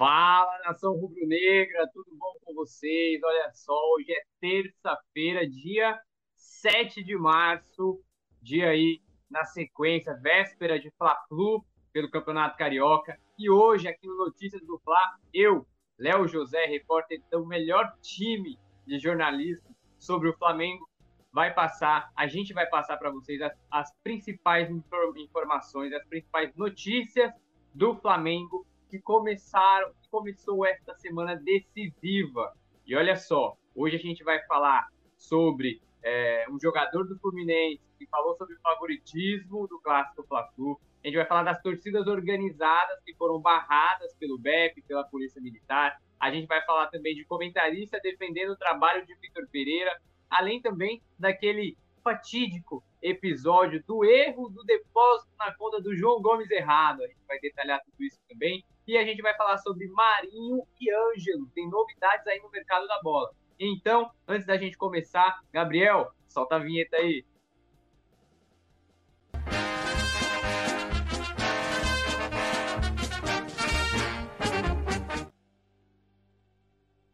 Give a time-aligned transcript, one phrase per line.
[0.00, 3.22] Fala, nação rubro-negra, tudo bom com vocês?
[3.22, 6.00] Olha só, hoje é terça-feira, dia
[6.34, 8.02] 7 de março,
[8.40, 13.20] dia aí na sequência, véspera de Fla-Flu pelo Campeonato Carioca.
[13.38, 15.66] E hoje, aqui no Notícias do Fla, eu,
[15.98, 20.88] Léo José, repórter do melhor time de jornalismo sobre o Flamengo,
[21.30, 27.30] vai passar, a gente vai passar para vocês as, as principais informações, as principais notícias
[27.74, 32.52] do Flamengo que começaram, que começou esta semana decisiva.
[32.84, 38.06] E olha só, hoje a gente vai falar sobre é, um jogador do Fluminense que
[38.06, 40.80] falou sobre o favoritismo do clássico Fla-Flu.
[41.02, 45.96] A gente vai falar das torcidas organizadas que foram barradas pelo BEP, pela Polícia Militar.
[46.18, 49.96] A gente vai falar também de comentarista defendendo o trabalho de Vitor Pereira,
[50.28, 57.02] além também daquele fatídico episódio do erro do depósito na conta do João Gomes errado.
[57.02, 58.64] A gente vai detalhar tudo isso também.
[58.90, 61.46] E a gente vai falar sobre Marinho e Ângelo.
[61.54, 63.30] Tem novidades aí no mercado da bola.
[63.56, 67.24] Então, antes da gente começar, Gabriel, solta a vinheta aí.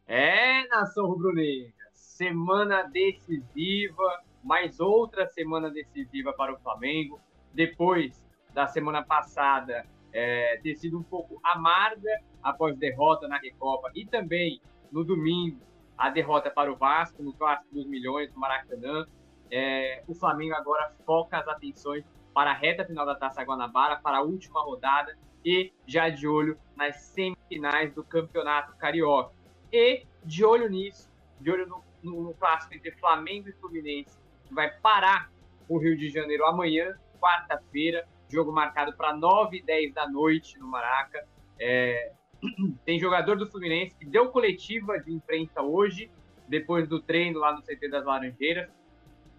[0.07, 7.21] É, nação rubro-negra, semana decisiva, mais outra semana decisiva para o Flamengo.
[7.53, 12.09] Depois da semana passada é, ter sido um pouco amarga
[12.41, 15.59] após derrota na Recopa e também no domingo
[15.97, 19.05] a derrota para o Vasco no Clássico dos Milhões no Maracanã.
[19.49, 24.17] É, o Flamengo agora foca as atenções para a reta final da Taça Guanabara, para
[24.17, 29.33] a última rodada e já de olho nas semifinais do Campeonato Carioca.
[29.71, 34.53] E de olho nisso, de olho no, no, no clássico entre Flamengo e Fluminense, que
[34.53, 35.31] vai parar
[35.67, 40.67] o Rio de Janeiro amanhã, quarta-feira, jogo marcado para 9 e 10 da noite no
[40.67, 41.25] Maraca.
[41.59, 42.13] É,
[42.85, 46.09] tem jogador do Fluminense que deu coletiva de imprensa hoje,
[46.47, 48.69] depois do treino lá no CT das Laranjeiras,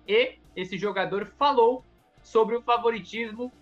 [0.06, 1.84] e esse jogador falou
[2.22, 3.52] sobre o favoritismo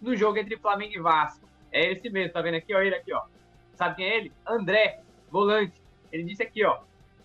[0.00, 1.46] no jogo entre Flamengo e Vasco.
[1.70, 3.22] É esse mesmo, tá vendo aqui, ó, ele aqui, ó.
[3.74, 4.32] Sabe quem é ele?
[4.46, 5.00] André,
[5.30, 5.80] volante.
[6.10, 6.80] Ele disse aqui, ó,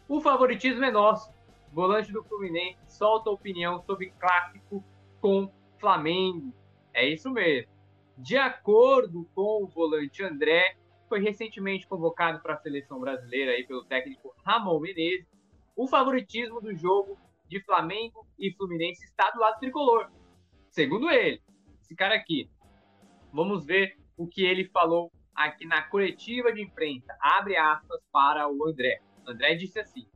[0.07, 1.31] o favoritismo é nosso.
[1.71, 4.83] Volante do Fluminense solta opinião sobre clássico
[5.19, 6.53] com Flamengo.
[6.93, 7.71] É isso mesmo.
[8.17, 10.77] De acordo com o volante André,
[11.09, 15.27] foi recentemente convocado para a seleção brasileira aí pelo técnico Ramon Menezes.
[15.75, 17.17] O favoritismo do jogo
[17.47, 20.11] de Flamengo e Fluminense está do lado tricolor.
[20.69, 21.41] Segundo ele,
[21.81, 22.49] esse cara aqui.
[23.31, 27.17] Vamos ver o que ele falou aqui na coletiva de imprensa.
[27.19, 29.01] Abre aspas para o André.
[29.25, 30.07] André disse assim: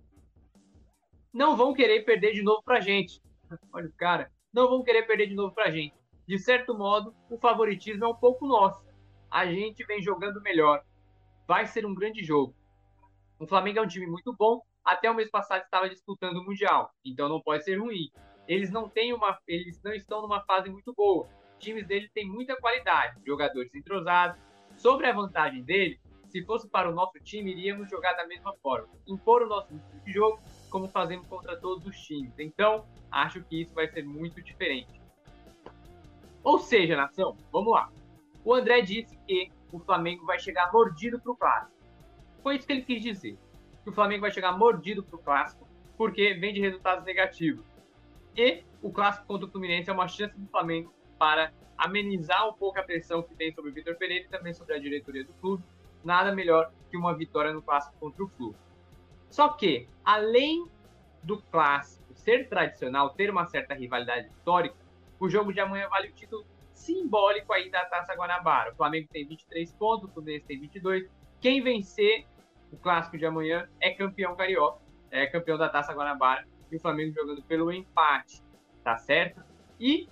[1.33, 3.19] Não vão querer perder de novo para gente.
[3.73, 4.31] Olha o cara.
[4.53, 5.97] Não vão querer perder de novo para gente
[6.27, 8.85] de certo modo, o favoritismo é um pouco nosso.
[9.31, 10.83] A gente vem jogando melhor.
[11.47, 12.53] Vai ser um grande jogo.
[13.39, 14.61] O Flamengo é um time muito bom.
[14.83, 18.09] Até o mês passado estava disputando o Mundial, então não pode ser ruim.
[18.47, 21.27] Eles não têm uma, eles não estão numa fase muito boa.
[21.53, 24.39] Os times dele têm muita qualidade, jogadores entrosados.
[24.77, 25.99] Sobre a vantagem dele,
[26.29, 29.73] se fosse para o nosso time, iríamos jogar da mesma forma, impor o nosso
[30.05, 30.39] jogo,
[30.69, 32.33] como fazemos contra todos os times.
[32.37, 35.06] Então, acho que isso vai ser muito diferente.
[36.43, 37.89] Ou seja, nação, vamos lá.
[38.43, 41.77] O André disse que o Flamengo vai chegar mordido para o clássico.
[42.41, 43.37] Foi isso que ele quis dizer.
[43.83, 45.67] Que o Flamengo vai chegar mordido para o clássico
[45.97, 47.65] porque vem de resultados negativos.
[48.35, 52.79] E o clássico contra o Fluminense é uma chance do Flamengo para amenizar um pouco
[52.79, 55.63] a pressão que tem sobre o Vitor Pereira e também sobre a diretoria do clube.
[56.03, 58.55] Nada melhor que uma vitória no clássico contra o Flu.
[59.29, 60.67] Só que, além
[61.23, 64.75] do clássico ser tradicional, ter uma certa rivalidade histórica,
[65.19, 68.72] o jogo de amanhã vale o título simbólico aí da Taça Guanabara.
[68.72, 71.09] O Flamengo tem 23 pontos, o Fluminense tem 22.
[71.41, 72.25] Quem vencer
[72.72, 77.13] o clássico de amanhã é campeão carioca, é campeão da Taça Guanabara e o Flamengo
[77.13, 78.44] jogando pelo empate,
[78.83, 79.44] tá certo?
[79.79, 80.07] E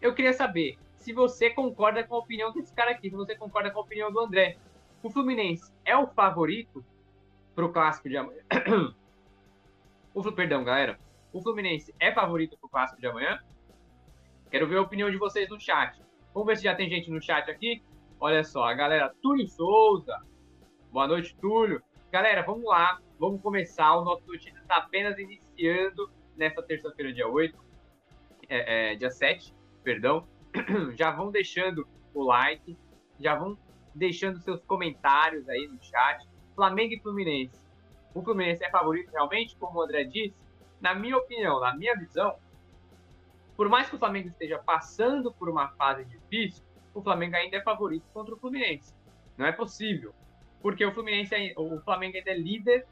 [0.00, 3.70] eu queria saber se você concorda com a opinião desse cara aqui, se você concorda
[3.70, 4.56] com a opinião do André.
[5.02, 6.84] O Fluminense é o favorito
[7.54, 8.42] para o clássico de amanhã?
[10.12, 10.98] o, perdão, galera.
[11.32, 13.38] O Fluminense é favorito para o clássico de amanhã?
[14.50, 16.00] Quero ver a opinião de vocês no chat.
[16.32, 17.82] Vamos ver se já tem gente no chat aqui.
[18.18, 20.18] Olha só, a galera, Túlio Souza.
[20.90, 21.82] Boa noite, Túlio.
[22.10, 22.98] Galera, vamos lá.
[23.18, 23.94] Vamos começar.
[23.96, 27.58] O nosso notícia está apenas iniciando nesta terça-feira, dia 8.
[28.48, 29.54] É, é, dia 7,
[29.84, 30.26] perdão.
[30.96, 32.74] Já vão deixando o like.
[33.20, 33.58] Já vão
[33.94, 36.26] deixando seus comentários aí no chat.
[36.54, 37.60] Flamengo e Fluminense.
[38.14, 40.42] O Fluminense é favorito realmente, como o André disse?
[40.80, 42.34] Na minha opinião, na minha visão,
[43.58, 46.62] por mais que o Flamengo esteja passando por uma fase difícil,
[46.94, 48.94] o Flamengo ainda é favorito contra o Fluminense.
[49.36, 50.14] Não é possível.
[50.62, 52.86] porque o Fluminense, o Flamengo ainda é líder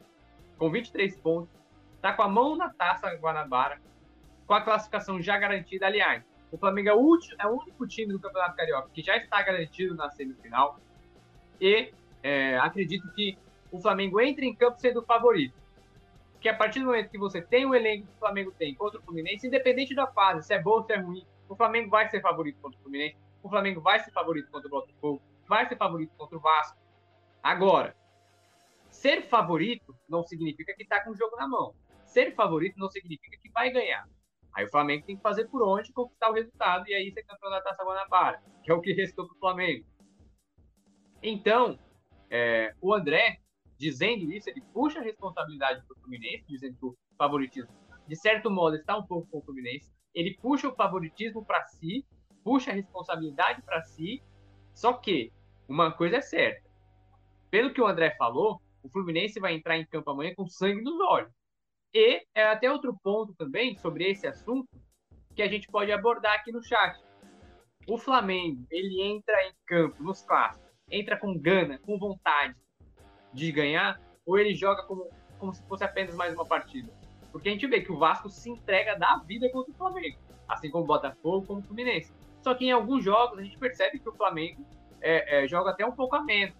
[0.57, 1.49] com 23 pontos,
[2.01, 3.79] tá com a mão na taça Guanabara,
[4.45, 5.85] com a classificação já garantida.
[5.85, 6.21] Aliás,
[6.51, 9.41] o Flamengo é o, último, é o único time do Campeonato Carioca que já está
[9.41, 10.81] garantido na semifinal.
[11.61, 13.37] E é, acredito que
[13.71, 15.55] o Flamengo entre em campo sendo o favorito.
[16.37, 18.99] Porque a partir do momento que você tem o elenco que o Flamengo tem contra
[18.99, 22.07] o Fluminense, independente da fase, se é bom ou se é ruim, o Flamengo vai
[22.09, 25.75] ser favorito contra o Fluminense, o Flamengo vai ser favorito contra o Botafogo, vai ser
[25.77, 26.77] favorito contra o Vasco.
[27.41, 27.95] Agora,
[28.91, 31.73] ser favorito não significa que está com o jogo na mão.
[32.05, 34.07] Ser favorito não significa que vai ganhar.
[34.53, 37.49] Aí o Flamengo tem que fazer por onde conquistar o resultado e aí ser campeão
[37.49, 39.85] da Taça Guanabara, que é o que restou para o Flamengo.
[41.23, 41.79] Então,
[42.29, 43.39] é, o André,
[43.77, 47.71] dizendo isso, ele puxa a responsabilidade para o Fluminense, dizendo que o favoritismo,
[48.07, 49.91] de certo modo, está um pouco com o Fluminense.
[50.13, 52.05] Ele puxa o favoritismo para si,
[52.43, 54.21] puxa a responsabilidade para si.
[54.73, 55.31] Só que
[55.67, 56.67] uma coisa é certa:
[57.51, 60.99] pelo que o André falou, o Fluminense vai entrar em campo amanhã com sangue nos
[60.99, 61.31] olhos.
[61.93, 64.67] E é até outro ponto também sobre esse assunto
[65.35, 66.99] que a gente pode abordar aqui no chat.
[67.87, 72.55] O Flamengo, ele entra em campo nos clássicos, entra com gana, com vontade
[73.37, 75.07] de ganhar, ou ele joga como,
[75.39, 76.91] como se fosse apenas mais uma partida?
[77.31, 80.17] Porque a gente vê que o Vasco se entrega da vida contra o Flamengo,
[80.47, 82.11] assim como o Botafogo, como o Fluminense.
[82.41, 84.65] Só que em alguns jogos a gente percebe que o Flamengo
[85.01, 86.55] é, é, joga até um pouco a menos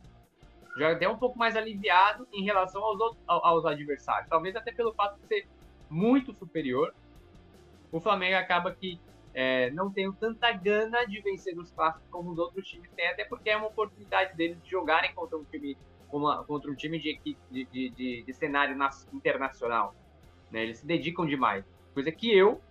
[0.78, 4.30] joga até um pouco mais aliviado em relação aos, outros, aos adversários.
[4.30, 5.48] Talvez até pelo fato de ser
[5.90, 6.94] muito superior,
[7.92, 9.00] o Flamengo acaba que
[9.34, 13.26] é, não tem tanta gana de vencer os clássicos como os outros times têm, até
[13.26, 15.78] porque é uma oportunidade deles de jogarem contra um time,
[16.12, 17.19] uma, contra um time de,
[17.51, 18.77] de, de, de, cenário
[19.13, 19.95] internacional.
[20.51, 20.63] Né?
[20.63, 21.65] Eles se dedicam demais.
[21.94, 22.62] Coisa que eu,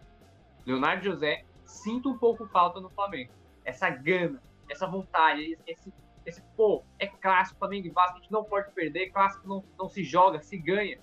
[0.65, 3.33] Leonardo José, sinto um pouco falta no Flamengo.
[3.65, 5.93] Essa gana, essa vontade, esse
[6.27, 9.89] esse, pô, é clássico, Flamengo e Vasco, a gente não pode perder, clássico não, não
[9.89, 10.99] se joga, se ganha.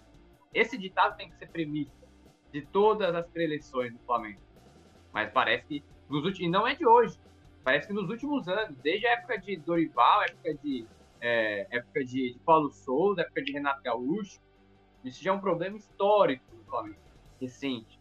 [0.53, 1.91] Esse ditado tem que ser premissa
[2.51, 4.41] de todas as preleções do Flamengo.
[5.13, 7.17] Mas parece que nos últimos, e não é de hoje,
[7.63, 10.85] parece que nos últimos anos, desde a época de Dorival, época de,
[11.23, 14.41] é, época de, de Paulo Souza, época de Renato Gaúcho,
[15.05, 16.99] isso já é um problema histórico do Flamengo,
[17.39, 17.97] recente.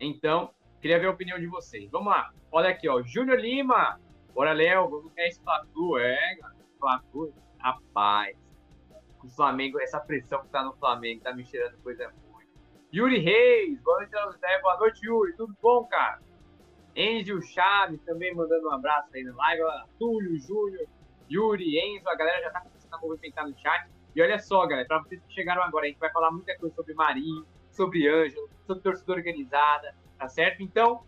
[0.00, 0.50] Então,
[0.80, 1.88] queria ver a opinião de vocês.
[1.90, 2.32] Vamos lá.
[2.50, 3.00] Olha aqui, ó.
[3.02, 4.00] Júnior Lima.
[4.34, 6.38] Bora, Léo, vamos ganhar esse Flatu, é,
[6.78, 8.36] Flatu, rapaz.
[9.22, 12.46] O Flamengo, essa pressão que tá no Flamengo, tá me cheirando coisa ruim.
[12.92, 16.20] Yuri Reis, boa noite, José, boa noite, Yuri, tudo bom, cara?
[16.96, 19.62] Enzo Chaves também mandando um abraço aí na live,
[19.98, 20.86] Túlio, Júnior,
[21.30, 23.88] Yuri, Enzo, a galera já tá começando a movimentar no chat.
[24.14, 26.74] E olha só, galera, para vocês que chegaram agora, a gente vai falar muita coisa
[26.74, 30.62] sobre Marinho, sobre Ângelo, sobre torcida organizada, tá certo?
[30.62, 31.04] Então,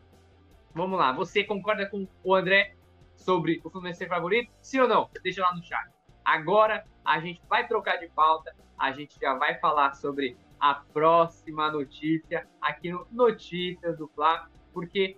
[0.72, 1.12] vamos lá.
[1.12, 2.76] Você concorda com o André
[3.16, 4.52] sobre o Fluminense ser favorito?
[4.60, 5.10] Sim ou não?
[5.22, 5.90] Deixa lá no chat.
[6.24, 11.70] Agora a gente vai trocar de pauta, a gente já vai falar sobre a próxima
[11.72, 15.16] notícia aqui no Notícias do Fla, porque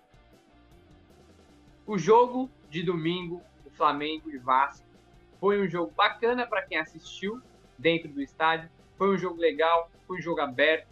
[1.86, 4.86] o jogo de domingo, o Flamengo e Vasco,
[5.44, 7.38] foi um jogo bacana para quem assistiu
[7.78, 10.88] dentro do estádio, foi um jogo legal, foi um jogo aberto,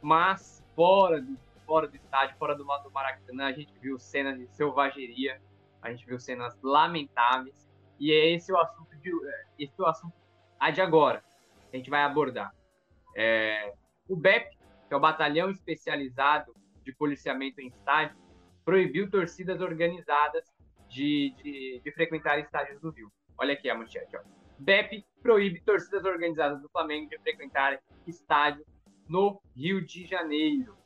[0.00, 1.36] mas fora do,
[1.66, 5.42] fora do estádio, fora do lado do Maracanã, a gente viu cenas de selvageria,
[5.82, 7.68] a gente viu cenas lamentáveis,
[7.98, 10.14] e é esse o assunto de, é, esse é o assunto
[10.60, 11.24] a de agora,
[11.68, 12.54] que a gente vai abordar.
[13.16, 13.74] É,
[14.08, 14.48] o BEP,
[14.86, 18.16] que é o Batalhão Especializado de Policiamento em Estádio,
[18.64, 20.44] proibiu torcidas organizadas
[20.88, 23.10] de, de, de frequentar estádios do Rio.
[23.38, 24.20] Olha aqui a manchete, ó.
[24.58, 28.64] BEP proíbe torcidas organizadas do Flamengo de frequentar estádio
[29.08, 30.76] no Rio de Janeiro.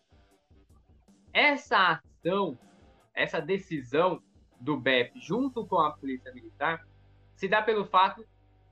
[1.33, 2.59] Essa ação,
[3.15, 4.23] essa decisão
[4.61, 6.87] do BEP junto com a Polícia Militar
[7.35, 8.25] se dá pelo fato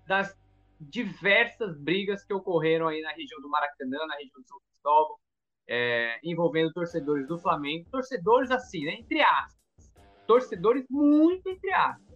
[0.07, 0.39] das
[0.79, 5.17] diversas brigas que ocorreram aí na região do Maracanã, na região de São Cristóvão,
[5.69, 9.93] é, envolvendo torcedores do Flamengo, torcedores assim, né, entre aspas,
[10.27, 12.10] torcedores muito entre aspas,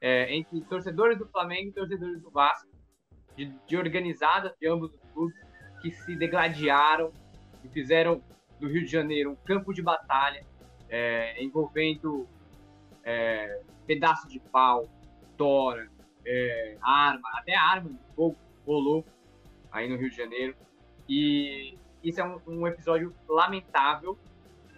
[0.00, 2.68] é, entre torcedores do Flamengo e torcedores do Vasco,
[3.36, 5.36] de, de organizadas de ambos os clubes,
[5.80, 7.12] que se degladiaram
[7.64, 8.22] e fizeram
[8.58, 10.44] do Rio de Janeiro um campo de batalha,
[10.88, 12.26] é, envolvendo
[13.04, 14.88] é, pedaço de pau,
[15.36, 15.88] tora,
[16.26, 18.36] é, arma, até arma de fogo
[18.66, 19.04] rolou
[19.70, 20.54] aí no Rio de Janeiro.
[21.08, 24.18] E isso é um, um, episódio lamentável,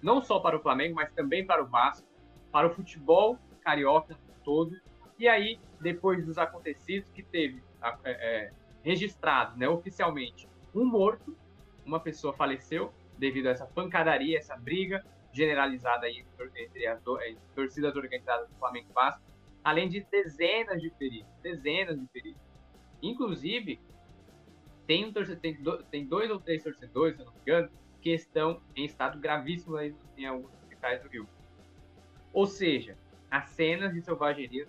[0.02, 2.06] não só para o Flamengo, mas também para o Vasco,
[2.52, 4.76] para o futebol carioca todo.
[5.20, 7.62] E aí, depois dos acontecidos, que teve
[8.04, 11.36] é, é, registrado né, oficialmente um morto,
[11.84, 16.24] uma pessoa faleceu devido a essa pancadaria, essa briga, generalizada aí
[16.56, 17.02] entre as
[17.54, 19.22] torcidas organizadas do Flamengo Vasco,
[19.62, 22.40] além de dezenas de feridos, dezenas de feridos.
[23.02, 23.78] Inclusive,
[24.86, 27.68] tem, um torcedor, tem, do, tem dois ou três torcedores, se eu não me engano,
[28.00, 31.28] que estão em estado gravíssimo aí em alguns hospitais do Rio.
[32.32, 32.96] Ou seja,
[33.30, 34.66] as cenas de selvageria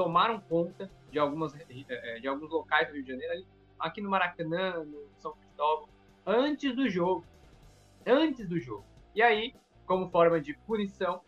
[0.00, 3.44] tomaram conta de, algumas, eh, de alguns locais do Rio de Janeiro,
[3.78, 5.90] aqui no Maracanã, no São Cristóvão,
[6.24, 7.22] antes do jogo.
[8.06, 8.82] Antes do jogo.
[9.14, 9.54] E aí,
[9.84, 11.20] como forma de punição,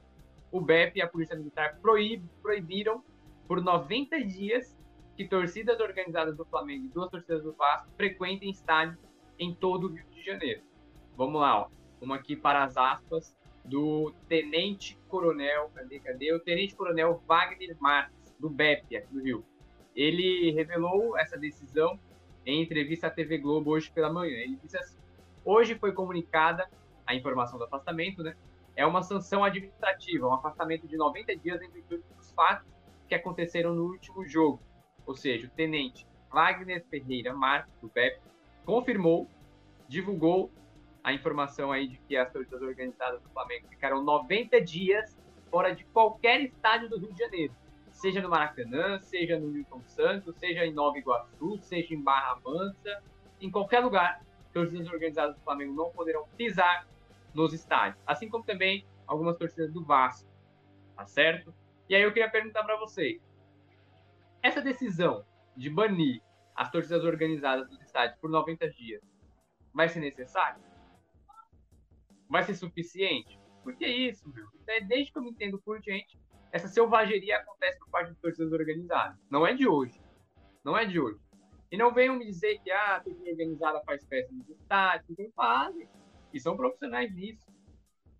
[0.50, 3.04] o BEP e a Polícia Militar proib, proibiram
[3.46, 4.74] por 90 dias
[5.18, 8.98] que torcidas organizadas do Flamengo e duas torcidas do Vasco frequentem estádios
[9.38, 10.62] em todo o Rio de Janeiro.
[11.14, 11.68] Vamos lá, ó.
[12.00, 13.36] Vamos aqui para as aspas
[13.66, 16.32] do Tenente Coronel, cadê, cadê?
[16.32, 19.44] O Tenente Coronel Wagner Marques, do BEP, aqui do Rio.
[19.94, 21.98] Ele revelou essa decisão
[22.44, 24.36] em entrevista à TV Globo hoje pela manhã.
[24.36, 24.98] Ele disse assim:
[25.44, 26.68] hoje foi comunicada
[27.06, 28.34] a informação do afastamento, né?
[28.74, 32.66] É uma sanção administrativa, um afastamento de 90 dias em virtude dos fatos
[33.08, 34.60] que aconteceram no último jogo.
[35.06, 38.18] Ou seja, o tenente Wagner Ferreira Marques, do BEP,
[38.64, 39.28] confirmou,
[39.86, 40.50] divulgou
[41.04, 45.16] a informação aí de que as torcidas organizadas do Flamengo ficaram 90 dias
[45.50, 47.61] fora de qualquer estádio do Rio de Janeiro.
[48.02, 53.00] Seja no Maracanã, seja no Newton Santos, seja em Nova Iguaçu, seja em Barra Mansa,
[53.40, 54.20] em qualquer lugar,
[54.52, 56.84] torcidas organizadas do Flamengo não poderão pisar
[57.32, 58.02] nos estádios.
[58.04, 60.28] Assim como também algumas torcidas do Vasco,
[60.96, 61.54] tá certo?
[61.88, 63.22] E aí eu queria perguntar para vocês,
[64.42, 65.24] essa decisão
[65.56, 66.20] de banir
[66.56, 69.00] as torcidas organizadas dos estádios por 90 dias
[69.72, 70.60] vai ser necessário?
[72.28, 73.38] Vai ser suficiente?
[73.62, 74.48] Porque é isso, meu.
[74.88, 76.18] Desde que eu me entendo por gente,
[76.52, 79.16] essa selvageria acontece por parte de torcidas organizadas.
[79.30, 79.98] Não é de hoje.
[80.62, 81.18] Não é de hoje.
[81.70, 85.18] E não venham me dizer que ah, a torcida organizada faz festa nos estádios.
[85.18, 85.88] Não fazem.
[86.32, 87.50] E são profissionais nisso.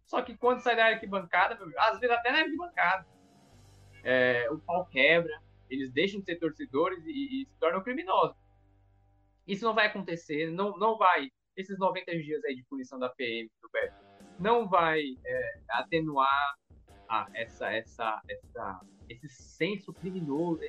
[0.07, 3.07] Só que quando sai da arquibancada, às vezes até na arquibancada,
[4.03, 5.33] é, o pau quebra,
[5.69, 8.37] eles deixam de ser torcedores e, e, se tornam criminosos.
[9.47, 11.31] Isso não vai acontecer, não, não vai.
[11.57, 13.93] Esses 90 dias aí de punição da PM BEP
[14.39, 16.55] não vai é, atenuar
[17.13, 20.63] a, essa, essa, essa, esse senso criminoso,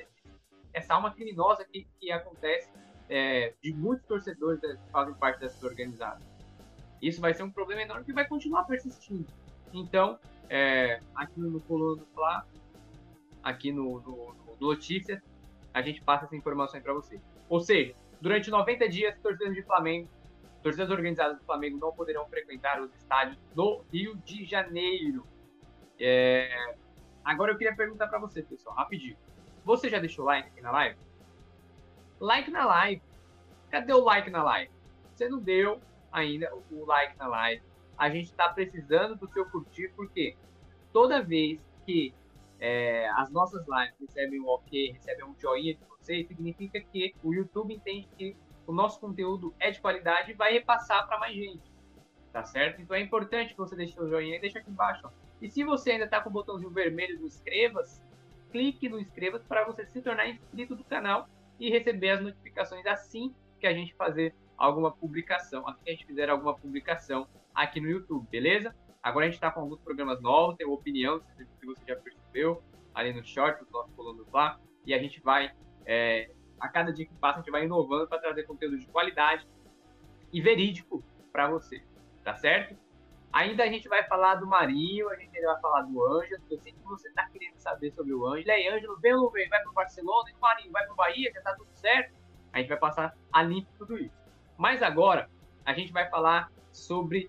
[0.74, 2.70] essa alma criminosa que, que acontece
[3.08, 6.22] é, de muitos torcedores que fazem parte dessas organizadas.
[7.00, 9.26] Isso vai ser um problema enorme que vai continuar persistindo.
[9.72, 10.18] Então,
[10.50, 12.46] é, aqui no Coluna Fla,
[13.42, 15.22] aqui no, no, no Notícias,
[15.72, 17.18] a gente passa essa informação para você.
[17.48, 20.10] Ou seja, durante 90 dias, torcedores de Flamengo,
[20.62, 25.26] torcidas organizadas do Flamengo não poderão frequentar os estádios do Rio de Janeiro.
[26.00, 26.74] É...
[27.24, 29.16] Agora eu queria perguntar para você, pessoal, rapidinho.
[29.64, 30.98] Você já deixou like aqui na live?
[32.20, 33.02] Like na live.
[33.70, 34.70] Cadê o like na live?
[35.14, 35.80] Você não deu
[36.12, 37.62] ainda o like na live.
[37.96, 40.36] A gente está precisando do seu curtir, porque
[40.92, 42.14] toda vez que
[42.60, 47.32] é, as nossas lives recebem um ok, recebem um joinha de vocês, significa que o
[47.32, 48.36] YouTube entende que
[48.66, 51.72] o nosso conteúdo é de qualidade e vai repassar para mais gente.
[52.32, 52.80] Tá certo?
[52.80, 55.06] Então é importante que você deixe o joinha e deixe aqui embaixo.
[55.06, 55.23] Ó.
[55.40, 58.02] E se você ainda está com o botãozinho vermelho do inscreva-se,
[58.50, 63.34] clique no inscreva-se para você se tornar inscrito do canal e receber as notificações assim
[63.58, 67.88] que a gente fazer alguma publicação, assim que a gente fizer alguma publicação aqui no
[67.88, 68.74] YouTube, beleza?
[69.02, 72.62] Agora a gente está com alguns programas novos, tem opinião, se você já percebeu,
[72.94, 75.52] ali no short, do nosso coluna lá, e a gente vai,
[75.84, 79.46] é, a cada dia que passa, a gente vai inovando para trazer conteúdo de qualidade
[80.32, 81.82] e verídico para você,
[82.22, 82.76] tá certo?
[83.34, 86.58] Ainda a gente vai falar do Marinho, a gente ainda vai falar do Ângelo, eu
[86.60, 88.52] sei que você está querendo saber sobre o Ângelo.
[88.52, 89.48] Aí, Ângelo, vem ou vem?
[89.48, 92.14] Vai para o Barcelona, e o Marinho vai para o Bahia, já está tudo certo?
[92.52, 94.14] A gente vai passar a limpo tudo isso.
[94.56, 95.28] Mas agora,
[95.66, 97.28] a gente vai falar sobre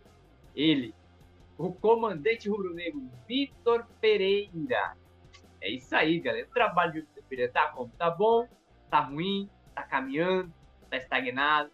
[0.56, 0.94] ele,
[1.58, 4.96] o comandante rubro-negro Vitor Pereira.
[5.60, 6.46] É isso aí, galera.
[6.46, 7.92] O trabalho de Vitor Pereira tá como?
[7.98, 8.48] Tá bom?
[8.92, 9.50] Tá ruim?
[9.74, 10.54] Tá caminhando?
[10.88, 11.72] Tá estagnado?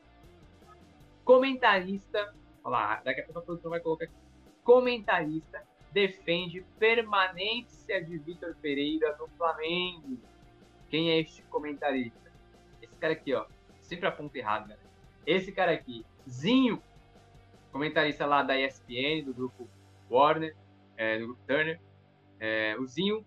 [1.25, 2.33] Comentarista,
[2.63, 4.20] olha lá, daqui a pouco a produção vai colocar aqui.
[4.63, 10.17] Comentarista defende permanência de Vitor Pereira no Flamengo.
[10.89, 12.31] Quem é este comentarista?
[12.81, 13.45] Esse cara aqui, ó.
[13.79, 14.79] Sempre aponta errado, galera.
[15.25, 16.81] Esse cara aqui, Zinho,
[17.71, 19.67] comentarista lá da ESPN, do grupo
[20.09, 20.55] Warner,
[20.97, 21.79] é, do grupo Turner.
[22.39, 23.25] É, o Zinho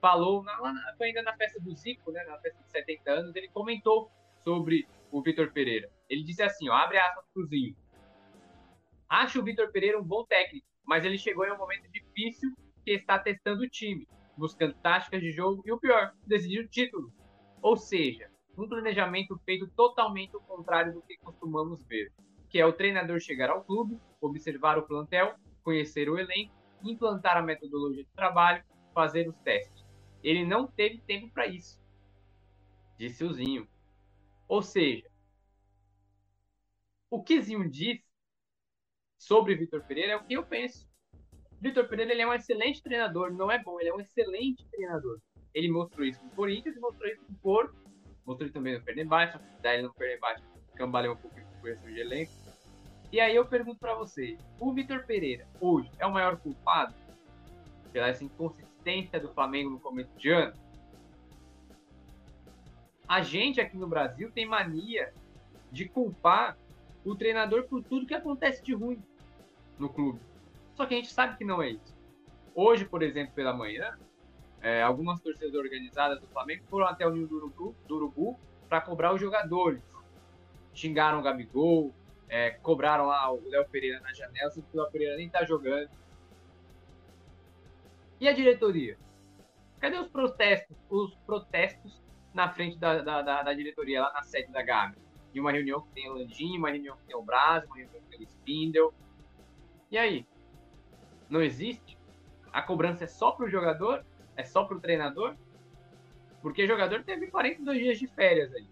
[0.00, 3.36] falou, na, na, foi ainda na festa do Zico, né, na festa de 70 anos,
[3.36, 4.10] ele comentou
[4.42, 5.90] sobre o Vitor Pereira.
[6.08, 7.76] Ele disse assim, ó, abre aspas pro Zinho.
[9.10, 12.50] Acho o Vitor Pereira um bom técnico, mas ele chegou em um momento difícil
[12.84, 17.12] que está testando o time, buscando táticas de jogo e o pior, decidir o título.
[17.60, 22.12] Ou seja, um planejamento feito totalmente ao contrário do que costumamos ver
[22.50, 26.52] que é o treinador chegar ao clube, observar o plantel, conhecer o elenco,
[26.82, 29.86] implantar a metodologia de trabalho, fazer os testes.
[30.22, 31.80] Ele não teve tempo para isso,
[32.98, 33.68] disse o Zinho.
[34.48, 35.08] Ou seja,
[37.08, 38.00] o que Zinho diz
[39.20, 40.88] sobre Vitor Pereira é o que eu penso.
[41.60, 45.20] Vitor Pereira ele é um excelente treinador, não é bom, ele é um excelente treinador.
[45.52, 47.76] Ele mostrou isso no Corinthians mostrou isso no Porto,
[48.24, 50.42] mostrou isso também no Fenerbahçe, daí no Fenerbahçe
[50.74, 52.32] cambaleou um pouco com esse de elenco.
[53.12, 56.94] E aí eu pergunto para você, o Vitor Pereira hoje é o maior culpado
[57.92, 60.54] pela essa inconsistência do Flamengo no começo de ano?
[63.06, 65.12] A gente aqui no Brasil tem mania
[65.70, 66.56] de culpar
[67.04, 69.02] o treinador por tudo que acontece de ruim
[69.80, 70.20] no clube.
[70.74, 71.98] Só que a gente sabe que não é isso.
[72.54, 73.98] Hoje, por exemplo, pela manhã,
[74.60, 79.20] é, algumas torcidas organizadas do Flamengo foram até o Urubu, do Urubu para cobrar os
[79.20, 79.82] jogadores.
[80.74, 81.92] Xingaram o Gabigol,
[82.28, 85.44] é, cobraram lá o Léo Pereira na janela, sendo que o Léo Pereira nem tá
[85.44, 85.90] jogando.
[88.20, 88.98] E a diretoria?
[89.80, 92.00] Cadê os protestos, os protestos
[92.34, 94.96] na frente da, da, da, da diretoria, lá na sede da Gabi?
[95.32, 98.00] De uma reunião que tem o Landim, uma reunião que tem o Braz, uma reunião
[98.02, 98.94] que tem o Spindle.
[99.90, 100.26] E aí?
[101.30, 101.96] não existe?
[102.52, 104.04] A cobrança é só para o jogador?
[104.36, 105.36] É só para o treinador?
[106.42, 108.66] Porque o jogador teve 42 dias de férias aí.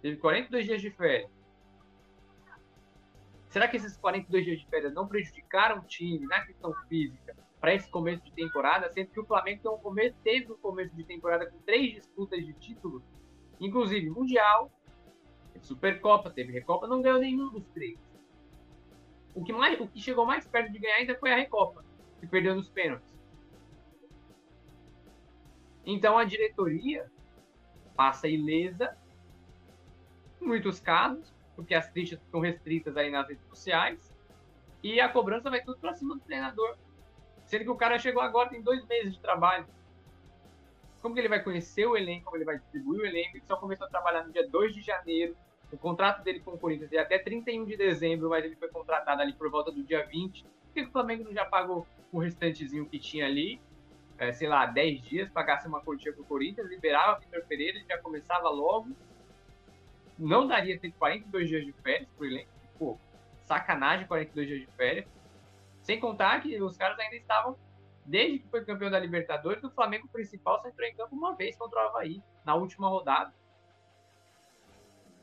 [0.00, 1.30] Teve 42 dias de férias.
[3.50, 7.74] Será que esses 42 dias de férias não prejudicaram o time na questão física para
[7.74, 8.90] esse começo de temporada?
[8.90, 12.54] Sendo que o Flamengo um começo, teve um começo de temporada com três disputas de
[12.54, 13.02] título,
[13.58, 14.70] inclusive Mundial,
[15.60, 17.98] Supercopa, teve Recopa, não ganhou nenhum dos três.
[19.34, 21.84] O que, mais, o que chegou mais perto de ganhar ainda foi a Recopa,
[22.18, 23.10] que perdeu nos pênaltis.
[25.84, 27.10] Então a diretoria
[27.96, 28.96] passa ilesa
[30.40, 34.12] em muitos casos, porque as tristes estão restritas aí nas redes sociais,
[34.82, 36.76] e a cobrança vai tudo para cima do treinador.
[37.44, 39.66] Sendo que o cara chegou agora, tem dois meses de trabalho.
[41.02, 43.36] Como que ele vai conhecer o elenco, como ele vai distribuir o elenco?
[43.36, 45.36] Ele só começou a trabalhar no dia 2 de janeiro,
[45.72, 49.22] o contrato dele com o Corinthians é até 31 de dezembro, mas ele foi contratado
[49.22, 50.42] ali por volta do dia 20.
[50.42, 53.60] Por que o Flamengo não já pagou o restantezinho que tinha ali?
[54.18, 57.86] É, sei lá, 10 dias, pagasse uma quantia pro Corinthians, liberava o Vitor Pereira, ele
[57.88, 58.90] já começava logo.
[60.18, 62.50] Não daria ter 42 dias de férias pro elenco.
[62.78, 62.98] Pô,
[63.46, 65.06] sacanagem 42 dias de férias.
[65.82, 67.56] Sem contar que os caras ainda estavam,
[68.04, 71.56] desde que foi campeão da Libertadores, o Flamengo principal só entrou em campo uma vez
[71.56, 73.32] contra o Havaí, na última rodada.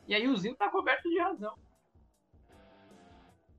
[0.07, 1.53] E aí o Zinho tá coberto de razão.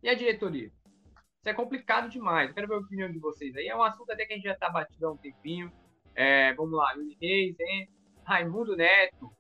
[0.03, 0.67] E a diretoria?
[0.67, 2.49] Isso é complicado demais.
[2.49, 3.69] Eu quero ver a opinião de vocês aí.
[3.69, 5.71] É um assunto até que a gente já tá batido há um tempinho.
[6.15, 7.89] É, vamos lá, Yuri Reis, hein?
[8.25, 9.31] Raimundo Neto.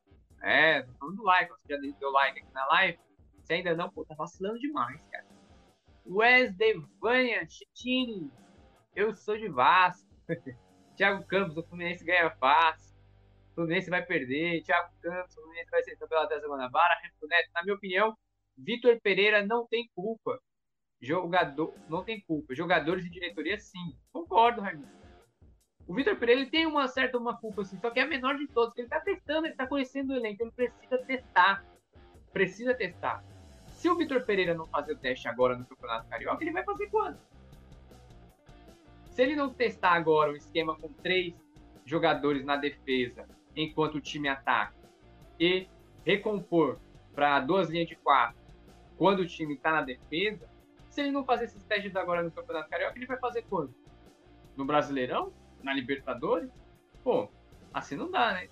[0.42, 1.50] É, tô falando do like.
[1.50, 2.98] Você já deu like aqui na live?
[3.44, 5.26] Se ainda não, pô, tá vacilando demais, cara.
[6.06, 8.30] Wesley Vânia Chitini.
[8.94, 10.08] Eu sou de Vasco.
[10.96, 12.97] Thiago Campos, o Fluminense ganha fácil.
[13.58, 18.16] Fluminense vai perder, Thiago Campos, Fluminense vai ser campeão da Guanabara, Neto, na minha opinião,
[18.56, 20.38] Vitor Pereira não tem culpa.
[21.00, 22.54] Jogador, não tem culpa.
[22.54, 23.98] Jogadores e diretoria, sim.
[24.12, 24.88] Concordo, Raimundo.
[25.88, 28.36] O Vitor Pereira ele tem uma certa uma culpa, assim, só que é a menor
[28.36, 28.78] de todos.
[28.78, 31.64] Ele tá testando, ele tá conhecendo o elenco, ele precisa testar.
[32.32, 33.24] Precisa testar.
[33.66, 36.88] Se o Vitor Pereira não fazer o teste agora no Campeonato Carioca, ele vai fazer
[36.90, 37.18] quando?
[39.10, 41.34] Se ele não testar agora o esquema com três
[41.84, 43.26] jogadores na defesa
[43.62, 44.74] enquanto o time ataca
[45.38, 45.68] e
[46.04, 46.78] recompor
[47.12, 48.38] para duas linhas de quatro
[48.96, 50.48] quando o time está na defesa,
[50.88, 53.74] se ele não fazer esses testes agora no Campeonato Carioca, ele vai fazer quando?
[54.56, 55.32] No Brasileirão?
[55.62, 56.50] Na Libertadores?
[57.04, 57.28] Pô,
[57.72, 58.48] assim não dá, né?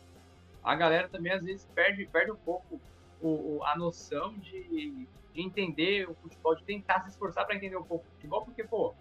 [0.63, 2.81] A galera também às vezes perde, perde um pouco
[3.21, 7.85] o, a noção de, de entender o futebol, de tentar se esforçar para entender um
[7.85, 8.95] pouco o futebol, porque, pô,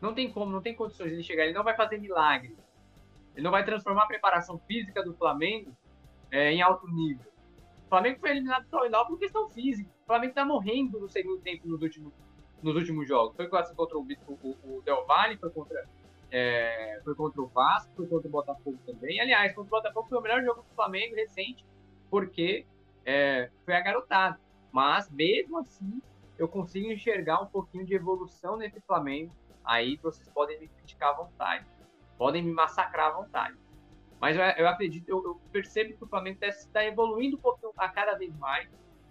[0.00, 2.56] não tem como, não tem condições de ele chegar, ele não vai fazer milagre.
[3.34, 5.76] Ele não vai transformar a preparação física do Flamengo
[6.30, 7.26] é, em alto nível.
[7.86, 9.90] O Flamengo foi eliminado do final por questão física.
[10.02, 12.12] O Flamengo está morrendo no segundo tempo nos últimos,
[12.62, 13.36] nos últimos jogos.
[13.36, 15.88] Foi contra o, o, o Del Valle, foi contra,
[16.30, 19.20] é, foi contra o Vasco, foi contra o Botafogo também.
[19.20, 21.64] Aliás, contra o Botafogo foi o melhor jogo do Flamengo recente,
[22.10, 22.66] porque
[23.06, 24.38] é, foi a garotada.
[24.70, 26.02] Mas, mesmo assim,
[26.38, 29.34] eu consigo enxergar um pouquinho de evolução nesse Flamengo.
[29.64, 31.64] Aí vocês podem me criticar à vontade
[32.18, 33.56] podem me massacrar à vontade.
[34.20, 37.88] Mas eu, eu acredito, eu, eu, percebo que o Flamengo está evoluindo um pouquinho a
[37.88, 38.68] cada vez mais.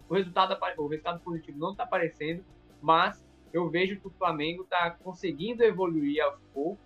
[0.09, 2.43] O resultado, o resultado positivo não está aparecendo,
[2.81, 6.85] mas eu vejo que o Flamengo está conseguindo evoluir aos poucos.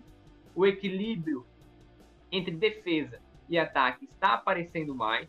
[0.54, 1.44] O equilíbrio
[2.30, 5.28] entre defesa e ataque está aparecendo mais.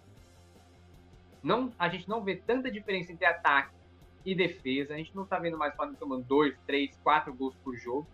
[1.41, 3.73] Não, a gente não vê tanta diferença entre ataque
[4.25, 4.93] e defesa.
[4.93, 8.07] A gente não está vendo mais o Flamengo tomando dois, três, quatro gols por jogo.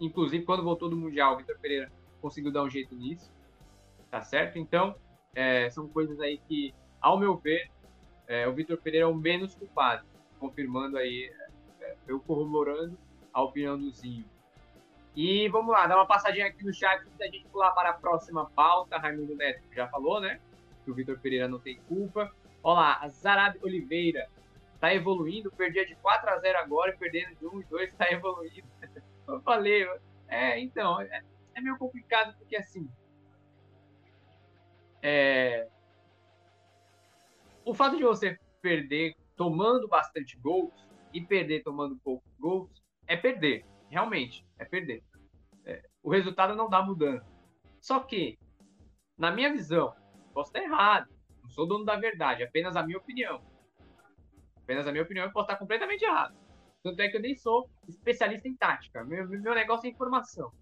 [0.00, 3.32] Inclusive, quando voltou do Mundial, o Vitor Pereira conseguiu dar um jeito nisso.
[4.10, 4.58] Tá certo?
[4.58, 4.94] Então,
[5.34, 7.70] é, são coisas aí que, ao meu ver,
[8.26, 10.06] é, o Vitor Pereira é o menos culpado,
[10.38, 11.32] confirmando aí,
[11.80, 12.96] é, eu corroborando
[13.32, 14.24] a opinião do Zinho.
[15.14, 17.94] E vamos lá, dar uma passadinha aqui no chat antes da gente pular para a
[17.94, 18.98] próxima pauta.
[18.98, 20.38] Raimundo Neto já falou, né?
[20.84, 22.30] Que o Vitor Pereira não tem culpa.
[22.62, 24.28] Olha lá, Zarab Oliveira
[24.78, 28.66] tá evoluindo, perdia de 4 a 0 agora, perdendo de 1 e 2, tá evoluindo.
[29.28, 29.86] Eu falei,
[30.28, 31.22] é, então, é,
[31.54, 32.88] é meio complicado porque assim.
[35.02, 35.68] É,
[37.64, 40.72] o fato de você perder tomando bastante gols
[41.12, 42.70] e perder tomando poucos gols
[43.06, 45.02] é perder, realmente, é perder.
[45.64, 47.26] É, o resultado não dá mudança.
[47.80, 48.38] Só que,
[49.16, 49.94] na minha visão,
[50.32, 51.08] posso estar errado,
[51.42, 53.40] não sou dono da verdade, apenas a minha opinião.
[54.56, 56.36] Apenas a minha opinião, eu posso estar completamente errado.
[56.90, 59.04] Tanto é que eu nem sou especialista em tática.
[59.04, 60.52] Meu, meu negócio é informação.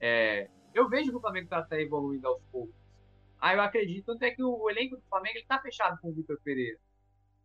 [0.00, 2.74] É, eu vejo que o Flamengo está tá evoluindo aos poucos.
[3.40, 6.14] Aí eu acredito, tanto é que o, o elenco do Flamengo está fechado com o
[6.14, 6.78] Vitor Pereira.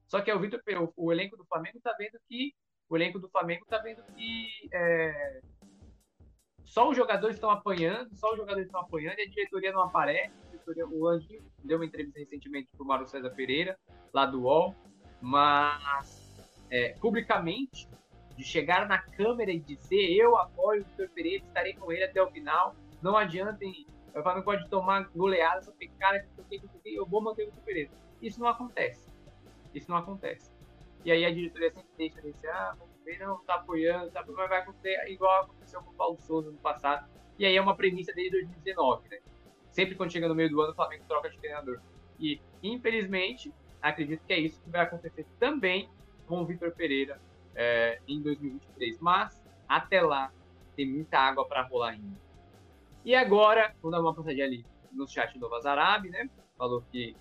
[0.05, 0.61] Só que é o Vitor
[0.97, 2.53] o, o elenco do Flamengo está vendo que
[2.89, 5.41] o elenco do Flamengo está vendo que é,
[6.65, 10.33] só os jogadores estão apanhando, só os jogadores estão apanhando e a diretoria não aparece.
[10.49, 13.77] Diretoria, o Landinho deu uma entrevista recentemente para o Mário César Pereira,
[14.13, 14.75] lá do UOL,
[15.21, 16.29] mas
[16.69, 17.89] é, publicamente,
[18.39, 22.23] de chegar na câmera e dizer eu apoio o Vitor Pereira, estarei com ele até
[22.23, 26.25] o final, não adiantem, eu falo, não pode tomar goleada, só tem cara
[26.85, 27.91] eu vou manter o Vitor Pereira.
[28.21, 29.09] Isso não acontece.
[29.75, 30.49] Isso não acontece.
[31.03, 34.23] E aí a diretoria sempre deixa de dizer, ah, vamos ver, não, tá apoiando, tá,
[34.25, 37.09] mas vai acontecer igual aconteceu com o Paulo Souza no passado.
[37.37, 39.19] E aí é uma premissa desde 2019, né?
[39.69, 41.81] Sempre quando chega no meio do ano, o Flamengo troca de treinador.
[42.17, 45.89] E, infelizmente, acredito que é isso que vai acontecer também
[46.25, 47.19] com o Vitor Pereira
[47.55, 48.99] é, em 2023.
[48.99, 50.31] Mas, até lá,
[50.75, 52.17] tem muita água para rolar ainda.
[53.03, 56.29] E agora, vou dar uma passadinha ali no chat do Vazarabi, né?
[56.57, 57.15] Falou que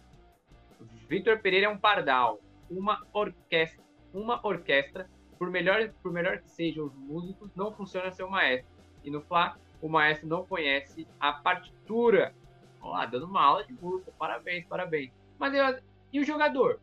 [0.81, 6.51] o Vitor Pereira é um pardal uma orquestra, uma orquestra, por melhor, por melhor que
[6.51, 8.71] sejam os músicos, não funciona seu maestro.
[9.05, 12.35] E no Fla, o maestro não conhece a partitura.
[12.81, 15.11] Olá, dando uma aula de música, parabéns, parabéns.
[15.39, 15.81] Mas eu,
[16.13, 16.81] e o jogador?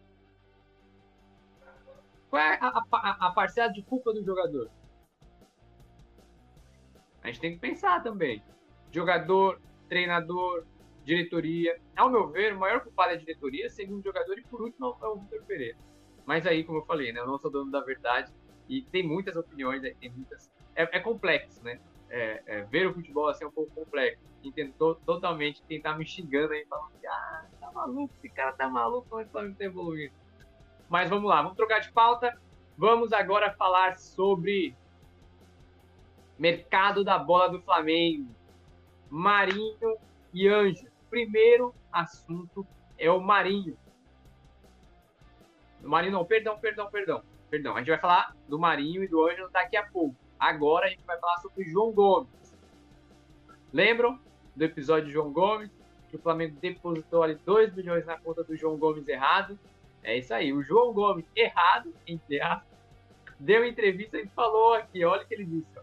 [2.29, 4.69] Qual é a, a, a parcela de culpa do jogador?
[7.21, 8.43] A gente tem que pensar também.
[8.91, 9.59] Jogador,
[9.89, 10.65] treinador,
[11.03, 11.79] diretoria.
[11.95, 15.07] Ao meu ver, o maior culpado é a diretoria, segundo jogador, e por último é
[15.07, 15.77] o Vitor Pereira.
[16.25, 18.31] Mas aí, como eu falei, né, eu não sou dono da verdade
[18.67, 20.51] e tem muitas opiniões, tem muitas.
[20.75, 21.79] É, é complexo, né?
[22.09, 24.23] É, é, ver o futebol assim é um pouco complexo.
[24.43, 28.69] E tentou totalmente tentar me xingando aí, falando que, ah, tá maluco, esse cara tá
[28.69, 30.13] maluco, como é que tá evoluindo?
[30.89, 32.37] Mas vamos lá, vamos trocar de pauta.
[32.77, 34.75] Vamos agora falar sobre
[36.37, 38.27] mercado da bola do Flamengo.
[39.09, 39.97] Marinho
[40.33, 42.67] e Anjo primeiro assunto
[42.97, 43.77] é o Marinho.
[45.81, 47.23] O Marinho não, perdão, perdão, perdão.
[47.49, 50.13] Perdão, a gente vai falar do Marinho e do Ângelo daqui a pouco.
[50.37, 52.27] Agora a gente vai falar sobre João Gomes.
[53.71, 54.19] Lembram
[54.53, 55.71] do episódio de João Gomes?
[56.09, 59.57] Que o Flamengo depositou ali 2 milhões na conta do João Gomes errado.
[60.05, 62.77] É isso aí, o João Gomes errado, entre aspas,
[63.39, 65.81] deu entrevista e falou aqui, olha o que ele disse, ó.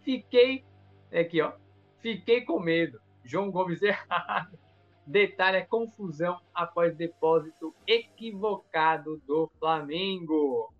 [0.00, 0.64] Fiquei,
[1.10, 1.52] é aqui, ó,
[1.98, 2.98] fiquei com medo.
[3.22, 4.58] João Gomes errado.
[5.06, 10.72] Detalhe é confusão após depósito equivocado do Flamengo.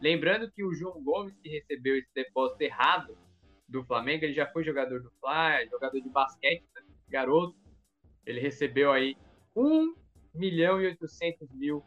[0.00, 3.16] Lembrando que o João Gomes, que recebeu esse depósito errado
[3.68, 6.82] do Flamengo, ele já foi jogador do Fly, jogador de basquete, né?
[7.08, 7.54] garoto.
[8.26, 9.16] Ele recebeu aí
[9.54, 9.94] 1
[10.34, 11.84] milhão e 800 mil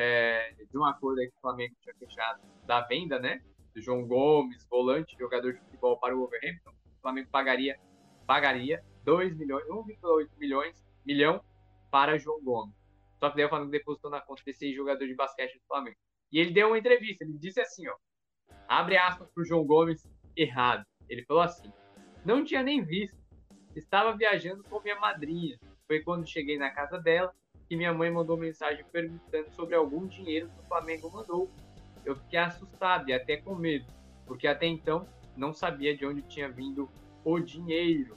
[0.00, 3.42] é, de um acordo que o Flamengo tinha fechado da venda, né?
[3.74, 6.70] Do João Gomes, volante, jogador de futebol para o Wolverhampton.
[6.70, 7.76] O Flamengo pagaria
[8.24, 11.42] pagaria 2 milhões, 1,8 milhões, milhão
[11.90, 12.76] para João Gomes.
[13.18, 15.96] Só que daí o Flamengo depositou na conta desse jogador de basquete do Flamengo.
[16.30, 17.96] E ele deu uma entrevista, ele disse assim, ó,
[18.68, 20.06] abre aspas pro João Gomes
[20.36, 20.84] errado.
[21.08, 21.72] Ele falou assim:
[22.24, 23.18] "Não tinha nem visto.
[23.74, 25.58] Estava viajando com minha madrinha.
[25.88, 27.34] Foi quando cheguei na casa dela
[27.68, 31.50] que minha mãe mandou mensagem perguntando sobre algum dinheiro que o Flamengo mandou.
[32.04, 33.84] Eu fiquei assustado e até com medo,
[34.26, 36.88] porque até então não sabia de onde tinha vindo
[37.22, 38.16] o dinheiro.